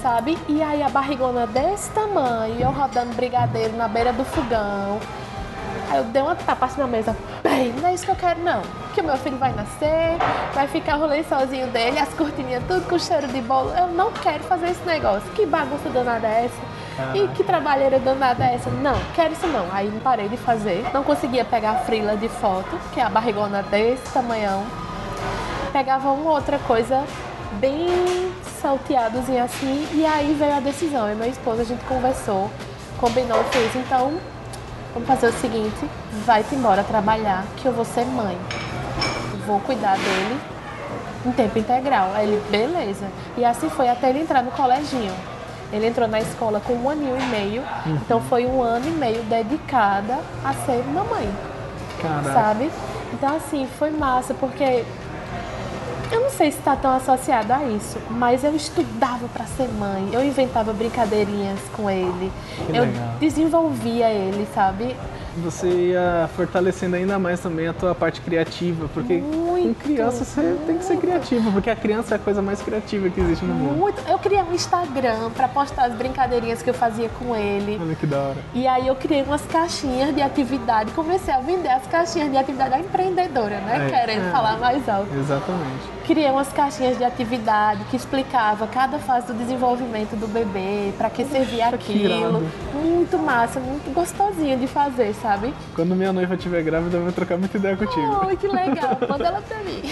[0.00, 0.38] Sabe?
[0.48, 4.98] E aí a barrigona desse tamanho, eu rodando brigadeiro na beira do fogão.
[5.90, 8.40] Aí eu dei uma tapa assim na mesa, bem, não é isso que eu quero
[8.40, 8.60] não.
[8.92, 10.16] Que o meu filho vai nascer,
[10.52, 13.70] vai ficar o lençolzinho dele, as cortininhas tudo com cheiro de bolo.
[13.70, 15.30] Eu não quero fazer esse negócio.
[15.32, 16.75] Que bagunça danada é essa?
[17.14, 18.70] E que trabalheira danada é essa?
[18.70, 19.66] Não, quero isso não.
[19.70, 20.86] Aí parei de fazer.
[20.94, 24.64] Não conseguia pegar a frila de foto, que é a barrigona desse tamanhão.
[25.72, 27.04] Pegava uma outra coisa
[27.60, 28.32] bem
[28.62, 29.86] salteadozinha assim.
[29.92, 31.10] E aí veio a decisão.
[31.10, 32.50] E meu esposo, a gente conversou,
[32.98, 33.76] combinou, fez.
[33.76, 34.14] Então,
[34.94, 35.88] vamos fazer o seguinte.
[36.24, 38.38] Vai-te embora trabalhar, que eu vou ser mãe.
[39.46, 40.40] Vou cuidar dele
[41.26, 42.10] em tempo integral.
[42.14, 43.06] Aí ele, beleza.
[43.36, 45.12] E assim foi até ele entrar no coleginho.
[45.72, 47.62] Ele entrou na escola com um aninho e meio,
[48.02, 51.28] então foi um ano e meio dedicada a ser mamãe,
[52.00, 52.32] Caraca.
[52.32, 52.70] sabe?
[53.12, 54.84] Então assim, foi massa, porque
[56.12, 60.08] eu não sei se está tão associado a isso, mas eu estudava para ser mãe,
[60.12, 62.30] eu inventava brincadeirinhas com ele,
[62.66, 63.14] Que eu legal.
[63.18, 64.94] desenvolvia ele, sabe?
[65.38, 70.56] Você ia fortalecendo ainda mais também a tua parte criativa, porque com Muito, criança você
[70.66, 73.54] tem que ser criativo, porque a criança é a coisa mais criativa que existe no
[73.54, 73.76] mundo.
[73.76, 74.02] Muito.
[74.08, 77.78] Eu criei um Instagram para postar as brincadeirinhas que eu fazia com ele.
[77.80, 78.36] Olha que da hora.
[78.54, 82.80] E aí eu criei umas caixinhas de atividade, comecei a vender as caixinhas de atividade
[82.80, 83.86] empreendedora, né?
[83.86, 84.30] É, Querendo é.
[84.30, 85.08] falar mais alto.
[85.14, 85.96] Exatamente.
[86.06, 91.24] Criei umas caixinhas de atividade que explicava cada fase do desenvolvimento do bebê, para que
[91.24, 92.04] servia que aquilo.
[92.04, 92.46] irado.
[92.74, 95.52] Muito massa, muito gostosinho de fazer, sabe?
[95.74, 98.20] Quando minha noiva estiver grávida, eu vou trocar muita ideia contigo.
[98.22, 99.82] Ai, que legal, manda ela pra mim.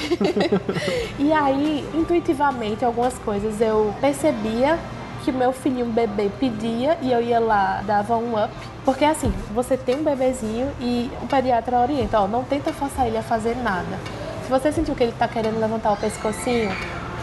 [1.19, 4.79] e aí, intuitivamente, algumas coisas eu percebia
[5.25, 8.53] que meu filhinho bebê pedia e eu ia lá, dava um up.
[8.85, 13.17] Porque assim, você tem um bebezinho e o pediatra orienta, ó, não tenta forçar ele
[13.17, 13.99] a fazer nada.
[14.45, 16.71] Se você sentiu que ele tá querendo levantar o pescocinho,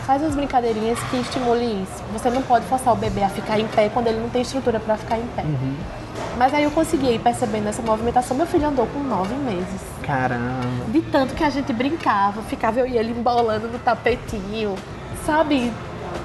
[0.07, 2.03] faz umas brincadeirinhas que estimulem isso.
[2.13, 4.79] Você não pode forçar o bebê a ficar em pé quando ele não tem estrutura
[4.79, 5.43] para ficar em pé.
[6.37, 8.35] Mas aí eu consegui ir percebendo essa movimentação.
[8.35, 9.81] Meu filho andou com nove meses.
[10.03, 10.85] Caramba.
[10.89, 14.75] De tanto que a gente brincava, ficava eu e ele embolando no tapetinho,
[15.25, 15.71] sabe?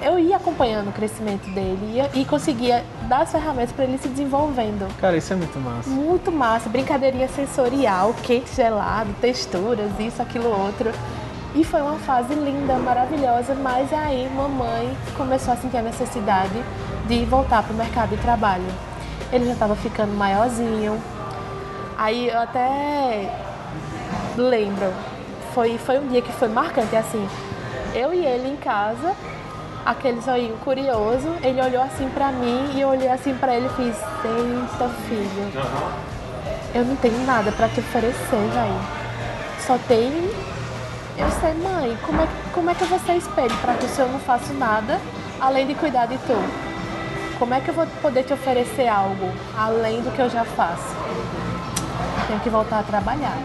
[0.02, 4.08] Eu ia acompanhando o crescimento dele ia- e conseguia dar as ferramentas para ele se
[4.08, 4.88] desenvolvendo.
[5.00, 5.88] Cara, isso é muito massa.
[5.88, 10.90] Muito massa, brincadeirinha sensorial, quente, gelado, texturas, isso, aquilo, outro.
[11.54, 16.62] E foi uma fase linda, maravilhosa, mas aí mamãe começou a sentir a necessidade
[17.08, 18.64] de voltar para o mercado de trabalho.
[19.32, 21.00] Ele já estava ficando maiorzinho.
[21.96, 23.32] Aí eu até
[24.36, 24.92] lembro,
[25.54, 27.28] foi, foi um dia que foi marcante, assim,
[27.94, 29.14] eu e ele em casa,
[29.84, 33.70] aquele zoinho curioso, ele olhou assim pra mim e eu olhei assim pra ele e
[33.70, 35.52] fiz, eita filho,
[36.74, 38.80] eu não tenho nada pra te oferecer, velho.
[39.66, 40.30] Só tem
[41.16, 41.96] eu ser mãe.
[42.04, 44.52] Como é, como é que eu vou ser espelho pra tu se eu não faço
[44.52, 45.00] nada
[45.40, 46.36] além de cuidar de tu?
[47.38, 50.94] Como é que eu vou poder te oferecer algo além do que eu já faço?
[52.26, 53.36] Tenho que voltar a trabalhar.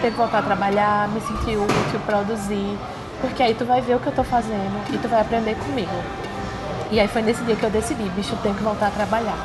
[0.00, 2.78] Tenho que voltar a trabalhar, me sentir útil, produzir.
[3.20, 5.90] Porque aí tu vai ver o que eu tô fazendo e tu vai aprender comigo.
[6.90, 9.36] E aí foi nesse dia que eu decidi, bicho, eu tenho que voltar a trabalhar.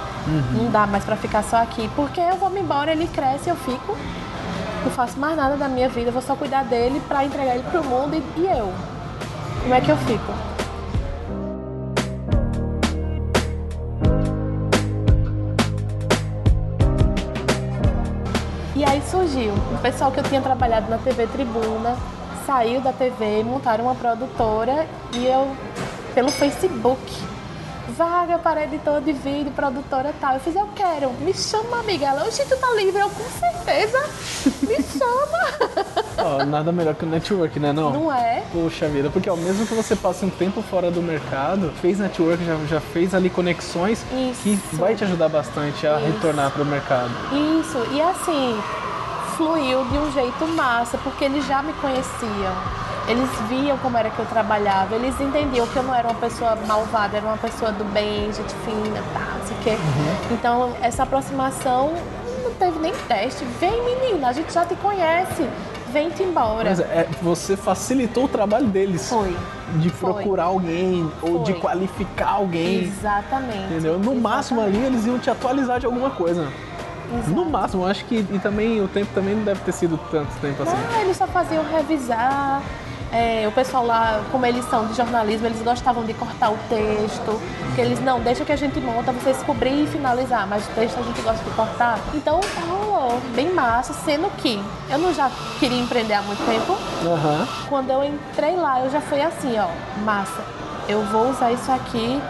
[0.52, 1.90] Não dá mais pra ficar só aqui.
[1.96, 3.98] Porque eu vou me embora, ele cresce, eu fico.
[4.84, 7.84] Não faço mais nada da minha vida, vou só cuidar dele pra entregar ele pro
[7.84, 8.74] mundo e, e eu.
[9.62, 10.34] Como é que eu fico?
[18.78, 19.56] E aí surgiu.
[19.74, 21.98] O pessoal que eu tinha trabalhado na TV Tribuna,
[22.46, 25.48] saiu da TV, montaram uma produtora e eu,
[26.14, 27.02] pelo Facebook,
[27.98, 30.36] vaga para editor de vídeo, produtora e tal.
[30.36, 32.06] Eu fiz, eu quero, me chama, amiga.
[32.06, 33.02] Ela, oxi, tu tá livre?
[33.02, 34.00] Eu, com certeza,
[34.62, 35.88] me chama.
[36.20, 37.74] Ó, nada melhor que o network, né?
[37.74, 37.92] Não?
[37.92, 38.44] Não é?
[38.54, 42.46] Poxa vida, porque ó, mesmo que você passe um tempo fora do mercado, fez network,
[42.46, 44.42] já, já fez ali conexões Isso.
[44.44, 46.06] que vai te ajudar bastante a Isso.
[46.12, 47.12] retornar para o mercado.
[47.60, 48.62] Isso, e assim,
[49.36, 52.87] fluiu de um jeito massa, porque eles já me conheciam.
[53.08, 56.58] Eles viam como era que eu trabalhava, eles entendiam que eu não era uma pessoa
[56.68, 59.76] malvada, era uma pessoa do bem, gente fina, tá, quer.
[59.76, 60.34] Uhum.
[60.34, 61.94] Então, essa aproximação
[62.44, 63.44] não teve nem teste.
[63.60, 65.48] Vem, menina, a gente já te conhece.
[65.92, 66.70] Vem-te embora.
[66.70, 69.10] Mas é, você facilitou o trabalho deles.
[69.10, 69.36] Foi.
[69.76, 70.54] De procurar Foi.
[70.54, 71.44] alguém ou Foi.
[71.44, 72.84] de qualificar alguém.
[72.84, 73.64] Exatamente.
[73.66, 73.94] Entendeu?
[73.94, 74.22] No Exatamente.
[74.22, 76.48] máximo ali eles iam te atualizar de alguma coisa.
[77.14, 77.30] Exato.
[77.32, 80.64] No máximo, acho que e também o tempo também não deve ter sido tanto tempo
[80.64, 80.76] assim.
[80.94, 82.62] Ah, eles só faziam revisar,
[83.12, 87.42] é, o pessoal lá, como eles são de jornalismo, eles gostavam de cortar o texto,
[87.76, 91.00] que eles não, deixa que a gente monta, vocês cobrir e finalizar, mas o texto
[91.00, 92.00] a gente gosta de cortar.
[92.14, 96.74] Então rolou, bem massa, sendo que eu não já queria empreender há muito tempo.
[96.74, 97.48] Uhum.
[97.70, 99.68] Quando eu entrei lá, eu já fui assim, ó,
[100.04, 100.44] massa,
[100.90, 102.22] eu vou usar isso aqui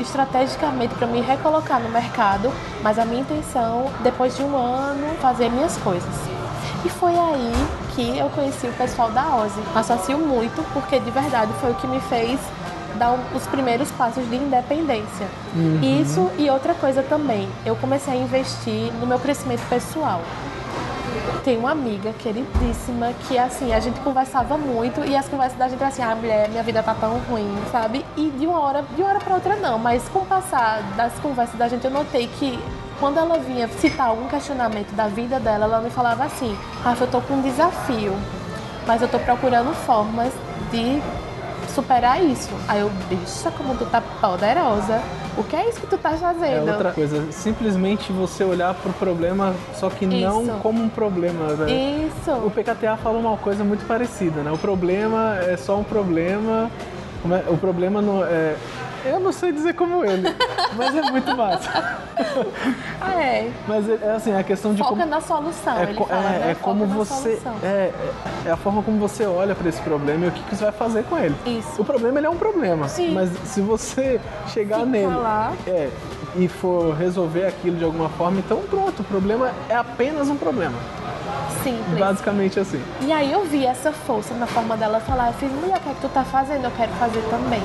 [0.00, 2.50] estrategicamente para me recolocar no mercado,
[2.82, 6.14] mas a minha intenção, depois de um ano, fazer minhas coisas.
[6.84, 7.52] E foi aí
[7.94, 9.60] que eu conheci o pessoal da OSE.
[9.74, 12.38] Associo muito porque de verdade foi o que me fez
[12.98, 15.26] dar os primeiros passos de independência.
[15.54, 15.80] Uhum.
[16.00, 20.20] Isso e outra coisa também, eu comecei a investir no meu crescimento pessoal.
[21.44, 25.78] Tenho uma amiga queridíssima que assim, a gente conversava muito e as conversas da gente
[25.78, 28.04] eram assim, ah, mulher, minha vida tá tão ruim, sabe?
[28.16, 31.12] E de uma hora, de uma hora para outra não, mas com o passar das
[31.14, 32.58] conversas da gente eu notei que
[33.02, 37.10] quando ela vinha citar algum questionamento da vida dela, ela me falava assim: Rafa, eu
[37.10, 38.14] tô com um desafio,
[38.86, 40.32] mas eu tô procurando formas
[40.70, 41.02] de
[41.74, 42.50] superar isso.
[42.68, 45.02] Aí eu, bicha, como tu tá poderosa.
[45.36, 46.68] O que é isso que tu tá fazendo?
[46.68, 50.14] É outra coisa, simplesmente você olhar pro problema, só que Isso.
[50.20, 51.54] não como um problema.
[51.54, 52.06] Né?
[52.06, 52.30] Isso.
[52.30, 54.52] O PKTA fala uma coisa muito parecida, né?
[54.52, 56.70] O problema é só um problema.
[57.24, 58.54] é- O problema não é.
[59.04, 60.28] Eu não sei dizer como ele,
[60.76, 61.70] mas é muito massa.
[63.00, 63.50] Ah, é.
[63.66, 65.06] Mas é é assim, a questão de Foca como.
[65.06, 65.76] na solução.
[65.78, 66.50] É, co- fala, é, né?
[66.52, 67.40] é como você.
[67.62, 67.92] É, é-
[68.46, 70.72] é a forma como você olha para esse problema e o que, que você vai
[70.72, 71.34] fazer com ele.
[71.46, 71.80] Isso.
[71.80, 72.88] O problema ele é um problema.
[72.88, 73.12] Sim.
[73.12, 75.52] Mas se você chegar Fica nele lá.
[75.66, 75.90] é,
[76.36, 80.76] e for resolver aquilo de alguma forma, então pronto, o problema é apenas um problema.
[81.62, 81.98] Simples.
[81.98, 82.82] Basicamente assim.
[83.02, 85.88] E aí eu vi essa força na forma dela falar, eu fiz, mulher, o que
[85.90, 86.64] é que tu tá fazendo?
[86.64, 87.62] Eu quero fazer também.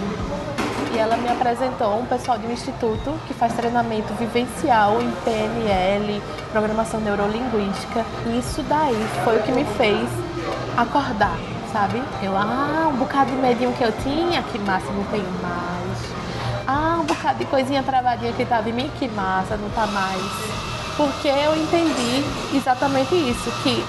[0.97, 6.19] E ela me apresentou um pessoal de um instituto que faz treinamento vivencial em PNL,
[6.51, 8.03] programação neurolinguística.
[8.25, 10.09] E isso daí foi o que me fez
[10.75, 11.37] acordar,
[11.71, 12.01] sabe?
[12.23, 16.13] Eu, ah, um bocado de medinho que eu tinha, que massa, não tenho mais.
[16.65, 20.23] Ah, um bocado de coisinha travadinha que tava em mim, que massa, não tá mais.
[20.97, 22.25] Porque eu entendi
[22.55, 23.85] exatamente isso, que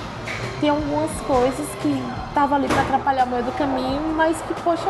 [0.61, 4.89] tem algumas coisas que estavam ali para atrapalhar o meio do caminho, mas que, poxa,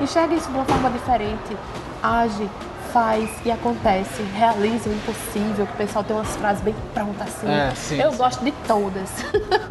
[0.00, 1.56] enxerga isso de uma forma diferente.
[2.02, 2.48] Age,
[2.92, 7.48] faz e acontece, realiza o impossível, que o pessoal tem umas frases bem prontas assim.
[7.48, 8.16] É, sim, eu sim.
[8.16, 9.10] gosto de todas.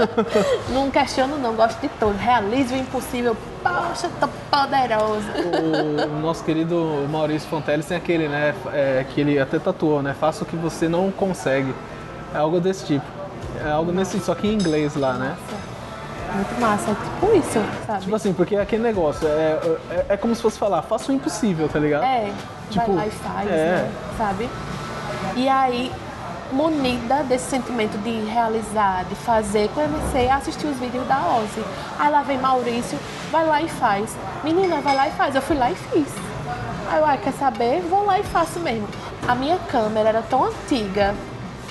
[0.70, 2.20] não questiono não, gosto de todas.
[2.20, 5.28] Realize o impossível, poxa, tô poderosa.
[6.08, 8.56] O nosso querido Maurício Fonteles tem aquele, né?
[8.72, 10.14] é, que ele até tatuou, né?
[10.14, 11.74] Faça o que você não consegue.
[12.34, 13.19] É algo desse tipo.
[13.66, 15.36] É algo nesse, só que em inglês lá, né?
[16.34, 18.02] Muito massa, é tipo isso, sabe?
[18.02, 21.16] Tipo assim, porque é aquele negócio, é, é, é como se fosse falar, faça o
[21.16, 22.04] impossível, tá ligado?
[22.04, 22.32] É,
[22.70, 23.52] Tipo, vai lá e faz, é.
[23.52, 23.92] né?
[24.18, 24.50] Sabe?
[25.36, 25.92] E aí,
[26.52, 31.64] munida desse sentimento de realizar, de fazer, comecei a assistir os vídeos da Ozzy.
[31.98, 32.98] Aí lá vem Maurício,
[33.32, 34.16] vai lá e faz.
[34.44, 35.36] Menina, vai lá e faz.
[35.36, 36.08] Eu fui lá e fiz.
[36.92, 37.82] Aí eu, ah, quer saber?
[37.82, 38.88] Vou lá e faço mesmo.
[39.28, 41.14] A minha câmera era tão antiga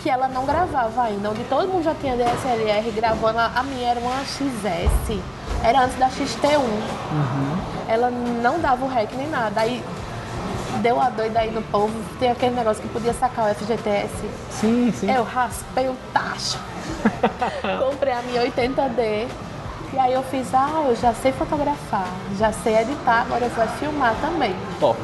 [0.03, 4.01] que ela não gravava ainda, onde todo mundo já tinha DSLR gravando, a minha era
[4.01, 5.19] uma XS,
[5.63, 6.61] era antes da XT1.
[7.89, 9.61] Ela não dava o rec nem nada.
[9.61, 9.83] Aí
[10.81, 14.15] deu a doida aí no povo, tem aquele negócio que podia sacar o FGTS.
[14.51, 15.11] Sim, sim.
[15.11, 16.59] Eu raspei o tacho.
[17.79, 19.27] Comprei a minha 80D.
[19.91, 22.07] E aí eu fiz, ah, eu já sei fotografar,
[22.39, 24.55] já sei editar, agora eu vou filmar também.
[24.79, 24.99] Top.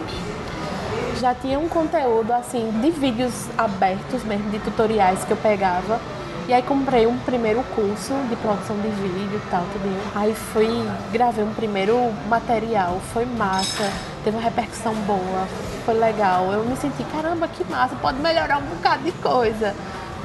[1.21, 6.01] Já tinha um conteúdo assim de vídeos abertos mesmo, de tutoriais que eu pegava.
[6.47, 10.13] E aí comprei um primeiro curso de produção de vídeo e tal, tudo.
[10.15, 10.69] Aí fui,
[11.11, 13.91] gravei um primeiro material, foi massa,
[14.23, 15.49] teve uma repercussão boa,
[15.87, 16.53] foi legal.
[16.53, 19.75] Eu me senti, caramba, que massa, pode melhorar um bocado de coisa.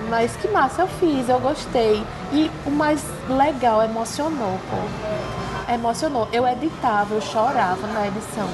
[0.10, 2.04] Mas que massa eu fiz, eu gostei.
[2.34, 5.39] E o mais legal, emocionou, pô
[5.74, 6.28] emocionou.
[6.32, 8.47] Eu editava, eu chorava na edição.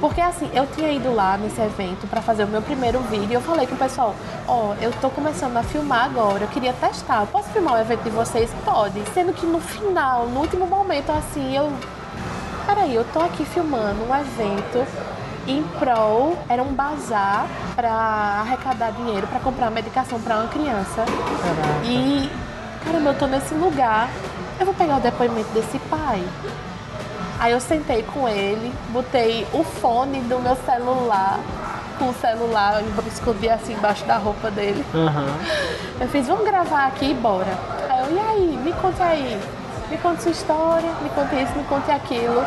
[0.00, 3.34] Porque assim, eu tinha ido lá nesse evento para fazer o meu primeiro vídeo e
[3.34, 4.14] eu falei com o pessoal,
[4.48, 7.26] ó, eu tô começando a filmar agora, eu queria testar.
[7.26, 8.50] Posso filmar o evento de vocês?
[8.64, 9.02] Pode.
[9.14, 11.72] Sendo que no final, no último momento, assim, eu.
[12.66, 14.86] Peraí, eu tô aqui filmando um evento
[15.46, 21.04] em prol, era um bazar para arrecadar dinheiro para comprar medicação para uma criança.
[21.04, 21.84] Caraca.
[21.84, 22.30] E,
[22.84, 24.08] caramba, eu tô nesse lugar,
[24.58, 26.22] eu vou pegar o depoimento desse pai.
[27.38, 31.40] Aí eu sentei com ele, botei o fone do meu celular
[31.98, 34.84] com o celular, eu escondi assim embaixo da roupa dele.
[34.94, 35.26] Aham.
[36.00, 37.58] Eu fiz, vamos gravar aqui e bora.
[37.88, 39.40] Aí eu, e aí, me conte aí.
[39.88, 42.42] Me conte sua história, me conte isso, me conte aquilo.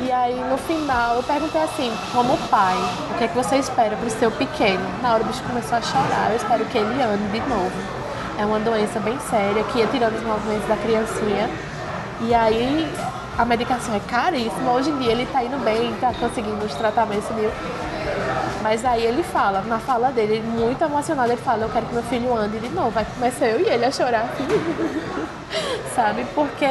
[0.00, 2.76] E aí no final eu perguntei assim, como pai,
[3.10, 4.84] o que é que você espera pro seu pequeno?
[5.02, 7.72] Na hora o bicho começou a chorar, eu espero que ele ande de novo.
[8.38, 11.48] É uma doença bem séria, que ia tirando os movimentos da criancinha.
[12.20, 12.92] E aí
[13.38, 14.72] a medicação é caríssima.
[14.72, 17.50] Hoje em dia ele tá indo bem, tá conseguindo os tratamentos mil.
[18.62, 21.92] Mas aí ele fala, na fala dele, ele muito emocionado, ele fala, eu quero que
[21.92, 22.98] meu filho ande de novo.
[22.98, 24.26] Aí começa eu e ele a chorar.
[25.94, 26.24] Sabe?
[26.34, 26.66] Porque,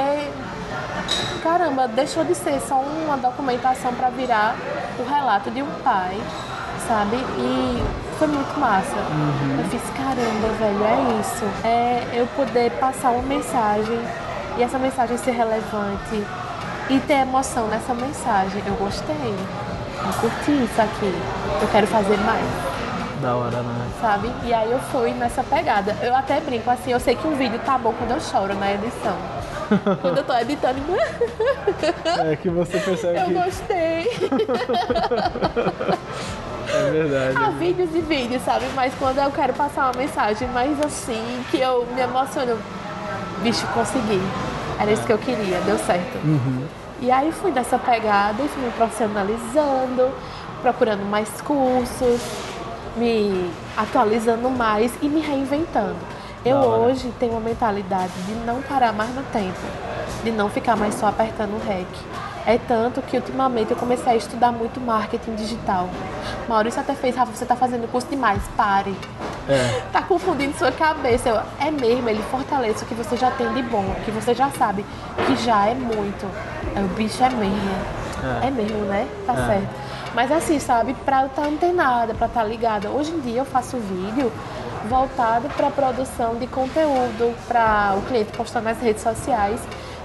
[1.44, 4.56] caramba, deixou de ser só uma documentação para virar
[5.00, 6.20] o relato de um pai,
[6.88, 7.18] sabe?
[7.38, 7.84] E
[8.18, 8.96] foi muito massa.
[9.58, 11.46] Eu fiz, caramba, velho, é isso.
[11.66, 14.00] É eu poder passar uma mensagem
[14.58, 16.24] e essa mensagem ser relevante
[16.90, 18.62] e ter emoção nessa mensagem.
[18.66, 19.36] Eu gostei.
[20.06, 21.14] Eu curti isso aqui.
[21.62, 22.44] Eu quero fazer mais,
[23.22, 23.88] Da hora, né?
[24.02, 24.30] sabe?
[24.44, 25.96] E aí eu fui nessa pegada.
[26.02, 28.74] Eu até brinco assim, eu sei que um vídeo tá bom quando eu choro na
[28.74, 29.16] edição.
[30.02, 30.78] quando eu tô editando,
[32.30, 34.10] É que você percebe eu gostei.
[36.68, 37.38] é verdade.
[37.38, 38.66] Há vídeos e vídeos, sabe?
[38.76, 42.58] Mas quando eu quero passar uma mensagem mais assim, que eu me emociono,
[43.42, 44.22] bicho, consegui.
[44.80, 46.18] Era isso que eu queria, deu certo.
[47.00, 50.12] E aí fui nessa pegada e fui me profissionalizando,
[50.62, 52.22] procurando mais cursos,
[52.96, 55.98] me atualizando mais e me reinventando.
[56.46, 59.60] Eu hoje tenho uma mentalidade de não parar mais no tempo,
[60.24, 61.88] de não ficar mais só apertando o REC.
[62.46, 65.88] É tanto que ultimamente eu comecei a estudar muito marketing digital.
[66.48, 68.96] Maurício até fez, Rafa, você está fazendo curso demais, pare.
[69.48, 69.82] É.
[69.94, 71.30] Tá confundindo sua cabeça.
[71.30, 74.34] Eu, é mesmo, ele fortalece o que você já tem de bom, o que você
[74.34, 74.86] já sabe,
[75.26, 76.26] que já é muito.
[76.76, 77.72] Aí o bicho é mesmo.
[78.42, 78.48] É.
[78.48, 79.08] É, mesmo, né?
[79.26, 79.46] Tá É.
[79.48, 79.70] certo.
[80.14, 82.90] Mas assim, sabe, pra eu estar antenada, pra estar ligada.
[82.90, 84.32] Hoje em dia eu faço vídeo
[84.90, 89.62] voltado pra produção de conteúdo, pra o cliente postar nas redes sociais.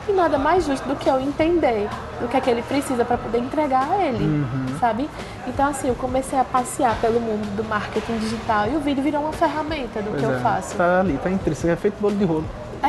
[0.09, 1.89] E nada mais justo do que eu entender
[2.21, 4.67] do que é que ele precisa para poder entregar a ele, Uhum.
[4.81, 5.09] sabe?
[5.47, 9.21] Então assim, eu comecei a passear pelo mundo do marketing digital e o vídeo virou
[9.23, 10.39] uma ferramenta do Pois que eu é.
[10.41, 10.75] faço.
[10.77, 11.69] Tá ali, tá intrínseco.
[11.73, 12.45] É feito bolo de rolo.
[12.83, 12.89] É,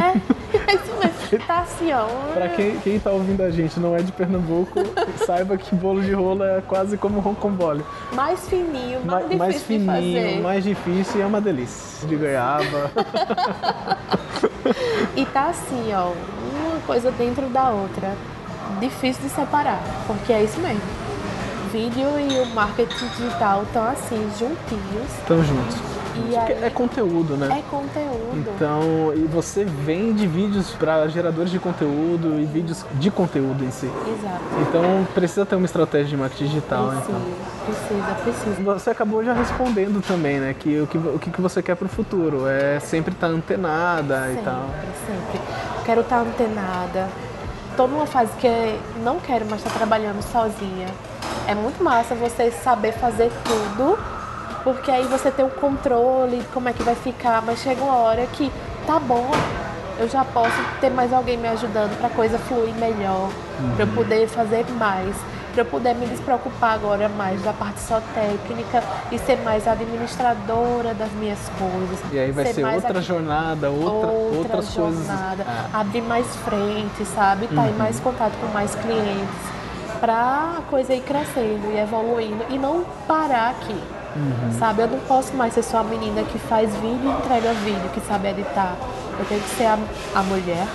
[0.00, 0.10] é,
[0.70, 1.46] é isso mesmo.
[1.46, 2.06] Tá assim, ó.
[2.32, 4.78] Pra quem, quem tá ouvindo a gente não é de Pernambuco,
[5.26, 7.84] saiba que bolo de rolo é quase como roncambole.
[8.12, 12.06] Mais fininho, mais, mais de fininho, mais difícil e é uma delícia.
[12.06, 12.90] De goiaba.
[15.16, 16.12] E tá assim, ó,
[16.52, 18.14] uma coisa dentro da outra.
[18.80, 20.80] Difícil de separar, porque é isso mesmo.
[21.72, 25.10] Vídeo e o marketing digital estão assim, juntinhos.
[25.26, 25.76] Tamo juntos.
[26.30, 27.58] E aí é conteúdo, né?
[27.58, 28.32] é conteúdo.
[28.54, 33.86] Então, e você vende vídeos para geradores de conteúdo e vídeos de conteúdo em si.
[33.86, 34.40] Exato.
[34.62, 36.96] Então, precisa ter uma estratégia de marketing digital, né?
[36.96, 38.14] Precisa, Então.
[38.24, 38.74] precisa, precisa.
[38.74, 40.54] Você acabou já respondendo também, né?
[40.58, 44.44] Que o que, o que você quer pro futuro é sempre estar antenada e Sempre,
[44.44, 44.62] tal.
[45.06, 45.40] sempre.
[45.84, 47.08] Quero estar antenada.
[47.76, 48.48] Tô numa fase que
[49.04, 50.88] não quero mais estar trabalhando sozinha.
[51.46, 53.98] É muito massa você saber fazer tudo,
[54.66, 57.94] porque aí você tem o controle de como é que vai ficar, mas chega uma
[57.98, 58.50] hora que
[58.84, 59.30] tá bom,
[59.96, 63.30] eu já posso ter mais alguém me ajudando para a coisa fluir melhor,
[63.76, 65.14] para eu poder fazer mais,
[65.52, 70.92] para eu poder me despreocupar agora mais da parte só técnica e ser mais administradora
[70.94, 71.98] das minhas coisas.
[72.12, 75.06] E aí vai ser mais outra a- jornada, outra, outra outras coisas.
[75.06, 75.76] jornada, É.
[75.76, 77.46] abrir mais frente, sabe?
[77.46, 82.58] Tá em mais contato com mais clientes, pra a coisa ir crescendo e evoluindo e
[82.58, 83.80] não parar aqui.
[84.58, 87.90] Sabe, eu não posso mais ser só a menina que faz vídeo e entrega vídeo,
[87.92, 88.74] que sabe editar.
[89.18, 89.78] Eu tenho que ser a,
[90.14, 90.66] a mulher,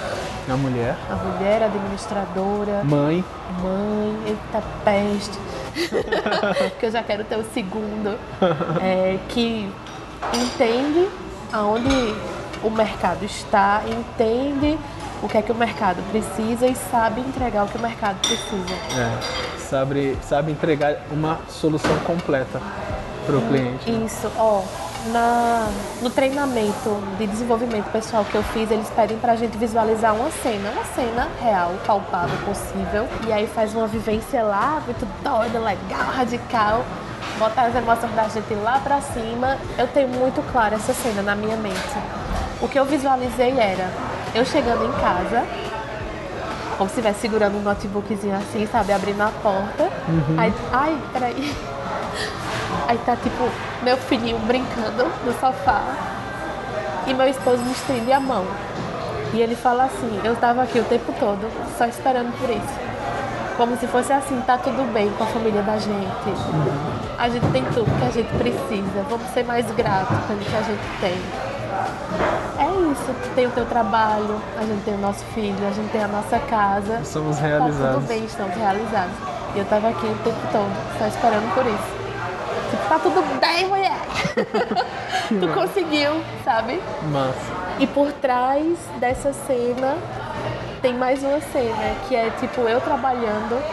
[0.50, 3.24] A mulher, a mulher administradora, mãe,
[3.62, 5.38] mãe, eita peste.
[6.80, 8.18] que eu já quero ter o segundo.
[8.82, 9.72] é, que
[10.34, 11.08] entende
[11.54, 12.16] aonde
[12.64, 14.78] o mercado está, entende
[15.24, 18.74] o que é que o mercado precisa e sabe entregar o que o mercado precisa.
[18.98, 22.60] é, sabe, sabe entregar uma solução completa
[23.32, 23.90] pro cliente.
[24.06, 24.62] Isso, ó,
[25.08, 25.68] na,
[26.02, 30.72] no treinamento de desenvolvimento pessoal que eu fiz, eles pedem pra gente visualizar uma cena,
[30.72, 33.08] uma cena real, palpável, possível.
[33.26, 36.84] E aí faz uma vivência lá, muito doida, legal, radical.
[37.40, 39.58] Botar as emoções da gente lá pra cima.
[39.78, 41.98] Eu tenho muito claro essa cena na minha mente.
[42.62, 43.90] O que eu visualizei era
[44.36, 45.46] eu chegando em casa,
[46.78, 48.94] como se estivesse segurando um notebookzinho assim, sabe?
[48.94, 49.90] Abrindo a porta.
[50.38, 51.56] Aí, ai, peraí.
[52.92, 53.50] Aí tá tipo
[53.84, 55.82] meu filhinho brincando no sofá
[57.08, 58.46] e meu esposo me estende a mão.
[59.34, 62.92] E ele fala assim, eu tava aqui o tempo todo, só esperando por isso.
[63.56, 66.34] Como se fosse assim, tá tudo bem com a família da gente.
[67.18, 69.06] A gente tem tudo que a gente precisa.
[69.10, 71.18] Vamos ser mais gratos pelo que a gente tem.
[72.60, 73.16] É isso.
[73.36, 76.38] Tem o teu trabalho, a gente tem o nosso filho, a gente tem a nossa
[76.39, 77.00] casa.
[77.06, 77.96] Somos Tá realizados.
[77.96, 79.14] tudo bem, estamos realizados.
[79.56, 82.01] E eu tava aqui o tempo todo, só esperando por isso.
[82.92, 83.96] Tá tudo bem, mulher.
[85.39, 86.78] tu conseguiu, sabe?
[87.10, 87.39] Massa.
[87.80, 89.96] E por trás dessa cena
[90.82, 93.64] tem mais uma cena, que é tipo eu trabalhando,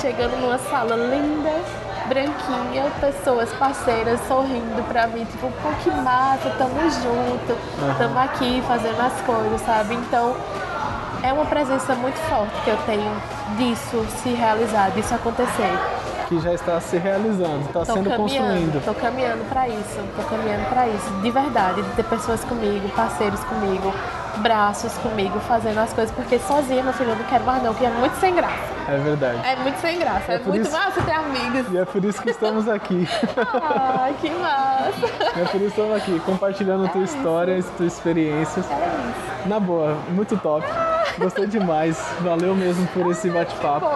[0.00, 1.62] chegando numa sala linda,
[2.08, 7.56] branquinha, pessoas parceiras sorrindo pra mim, tipo, pô, que massa, tamo junto,
[7.98, 9.94] tamo aqui fazendo as coisas, sabe?
[9.94, 10.34] Então
[11.22, 13.12] é uma presença muito forte que eu tenho
[13.56, 16.09] disso se realizar, disso acontecer.
[16.30, 18.80] Que já está se realizando, está Tô sendo construindo.
[18.84, 23.40] tô caminhando pra isso, tô caminhando pra isso, de verdade, de ter pessoas comigo, parceiros
[23.40, 23.92] comigo,
[24.36, 27.84] braços comigo, fazendo as coisas, porque sozinha, meu filho, eu não quero mais não, que
[27.84, 28.70] é muito sem graça.
[28.88, 29.38] É verdade.
[29.44, 31.66] É muito sem graça, é, por muito isso- massa ter amigos.
[31.72, 33.08] E é por isso que estamos aqui.
[34.00, 35.06] Ai, que massa.
[35.36, 38.64] É por isso que estamos aqui, compartilhando tua história, as tuas experiências.
[38.70, 39.48] É isso.
[39.48, 40.64] Na boa, muito top.
[41.18, 42.00] Gostei demais.
[42.20, 43.86] Valeu mesmo por esse bate-papo.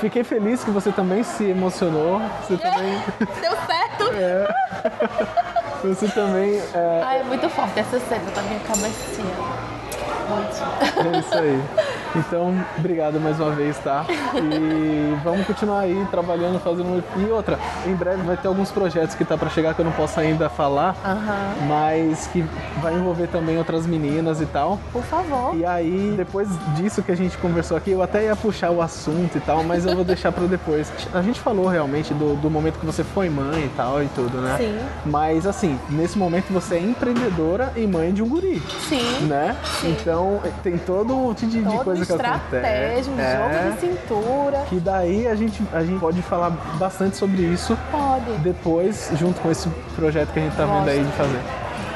[0.00, 2.20] Fiquei feliz que você também se emocionou.
[2.42, 3.02] Você também.
[3.40, 4.10] deu certo.
[4.14, 4.48] É,
[5.84, 6.58] você também.
[6.74, 9.34] É, Ai, é muito forte essa cena na minha cabecinha.
[10.28, 11.14] Muito.
[11.14, 11.62] é isso aí.
[12.16, 14.04] Então, obrigado mais uma vez, tá?
[14.34, 17.02] E vamos continuar aí trabalhando, fazendo.
[17.16, 19.92] E outra, em breve vai ter alguns projetos que tá pra chegar que eu não
[19.92, 20.96] posso ainda falar,
[21.68, 22.44] mas que
[22.82, 24.78] vai envolver também outras meninas e tal.
[24.92, 25.56] Por favor.
[25.56, 29.36] E aí, depois disso que a gente conversou aqui, eu até ia puxar o assunto
[29.36, 30.92] e tal, mas eu vou deixar pra depois.
[31.14, 34.38] A gente falou realmente do, do momento que você foi mãe e tal e tudo,
[34.38, 34.56] né?
[34.58, 34.78] Sim.
[35.06, 39.26] Mas assim, nesse momento você é empreendedora e mãe de um guri, Sim.
[39.26, 39.56] né?
[39.84, 43.20] Então tem todo um monte de, de Toda que estratégia, um.
[43.20, 44.64] É, jogo de cintura.
[44.68, 48.38] que daí a gente, a gente pode falar bastante sobre isso Pode.
[48.38, 51.40] depois, junto com esse projeto que a gente tá vendo aí de fazer.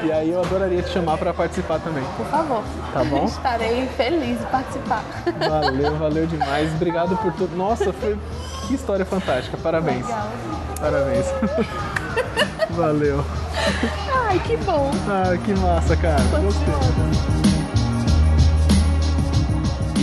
[0.03, 2.03] E aí eu adoraria te chamar pra participar também.
[2.17, 2.63] Por favor.
[2.93, 3.25] Tá bom?
[3.25, 5.03] Estarei feliz de participar.
[5.39, 6.71] Valeu, valeu demais.
[6.75, 7.55] Obrigado por tudo.
[7.55, 8.17] Nossa, foi
[8.67, 9.57] que história fantástica.
[9.57, 10.05] Parabéns.
[10.05, 10.27] Legal.
[10.79, 11.25] Parabéns.
[12.71, 13.23] Valeu.
[14.27, 14.91] Ai, que bom.
[15.07, 16.21] Ah, que massa, cara.
[16.41, 17.44] Gostei.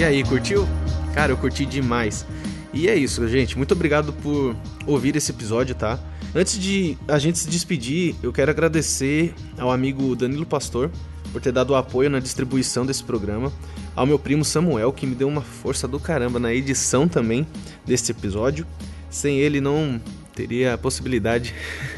[0.03, 0.67] E aí, curtiu?
[1.15, 2.27] Cara, eu curti demais.
[2.73, 3.57] E é isso, gente.
[3.57, 5.97] Muito obrigado por ouvir esse episódio, tá?
[6.35, 10.91] Antes de a gente se despedir, eu quero agradecer ao amigo Danilo Pastor
[11.33, 13.53] por ter dado apoio na distribuição desse programa,
[13.95, 17.47] ao meu primo Samuel, que me deu uma força do caramba na edição também
[17.87, 18.67] desse episódio.
[19.09, 20.01] Sem ele, não
[20.35, 21.55] teria a possibilidade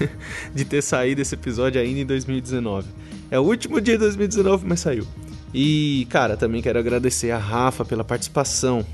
[0.55, 2.87] de ter saído esse episódio ainda em 2019.
[3.31, 5.07] É o último dia de 2019, mas saiu.
[5.55, 8.85] E, cara, também quero agradecer a Rafa pela participação,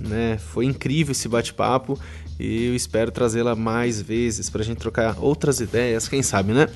[0.00, 0.36] né?
[0.36, 1.96] Foi incrível esse bate-papo
[2.40, 6.68] e eu espero trazê-la mais vezes pra gente trocar outras ideias, quem sabe, né?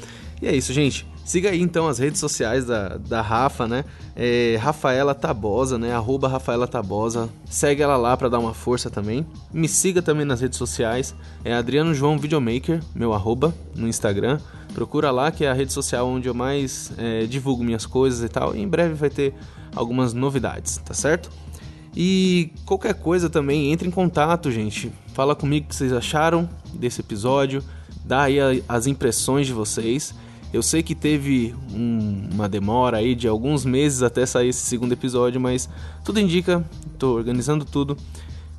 [0.43, 1.07] E é isso, gente.
[1.25, 3.85] Siga aí então as redes sociais da, da Rafa, né?
[4.17, 5.95] É Rafaela Tabosa, né?
[5.95, 7.29] Arroba Rafaela Tabosa.
[7.49, 9.25] Segue ela lá pra dar uma força também.
[9.53, 11.15] Me siga também nas redes sociais.
[11.45, 14.41] É Adriano João Videomaker, meu arroba no Instagram.
[14.75, 18.29] Procura lá que é a rede social onde eu mais é, divulgo minhas coisas e
[18.29, 18.57] tal.
[18.57, 19.33] E em breve vai ter
[19.77, 21.31] algumas novidades, tá certo?
[21.95, 24.91] E qualquer coisa também, entre em contato, gente.
[25.15, 27.63] Fala comigo o que vocês acharam desse episódio.
[28.05, 30.13] Dá aí as impressões de vocês.
[30.53, 34.93] Eu sei que teve um- uma demora aí de alguns meses até sair esse segundo
[34.93, 35.69] episódio, mas
[36.05, 36.63] tudo indica,
[36.99, 37.97] tô organizando tudo,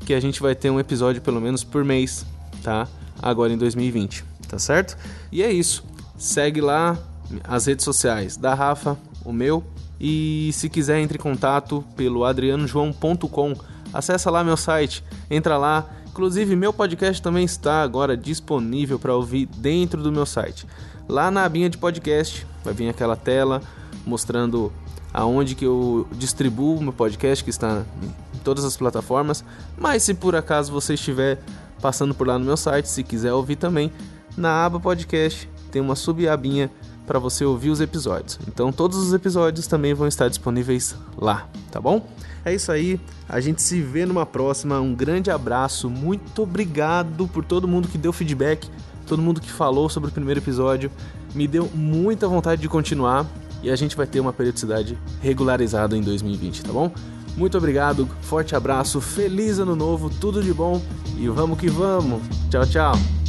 [0.05, 2.25] que a gente vai ter um episódio pelo menos por mês,
[2.63, 2.87] tá?
[3.21, 4.97] Agora em 2020, tá certo?
[5.31, 5.83] E é isso.
[6.17, 6.97] Segue lá
[7.43, 9.63] as redes sociais da Rafa, o meu,
[9.99, 13.53] e se quiser entre em contato pelo adrianojoão.com.
[13.93, 15.87] Acessa lá meu site, entra lá.
[16.07, 20.67] Inclusive meu podcast também está agora disponível para ouvir dentro do meu site.
[21.07, 23.61] Lá na abinha de podcast vai vir aquela tela
[24.05, 24.71] mostrando
[25.13, 29.43] aonde que eu distribuo meu podcast que está em todas as plataformas.
[29.77, 31.39] Mas se por acaso você estiver
[31.81, 33.91] passando por lá no meu site, se quiser ouvir também,
[34.37, 36.71] na aba podcast tem uma subabinha
[37.05, 38.39] para você ouvir os episódios.
[38.47, 42.07] Então todos os episódios também vão estar disponíveis lá, tá bom?
[42.45, 44.79] É isso aí, a gente se vê numa próxima.
[44.79, 48.69] Um grande abraço, muito obrigado por todo mundo que deu feedback,
[49.03, 50.91] todo mundo que falou sobre o primeiro episódio.
[51.33, 53.25] Me deu muita vontade de continuar
[53.61, 56.91] e a gente vai ter uma periodicidade regularizada em 2020, tá bom?
[57.35, 60.81] Muito obrigado, forte abraço, feliz ano novo, tudo de bom
[61.17, 62.21] e vamos que vamos.
[62.49, 63.22] Tchau, tchau.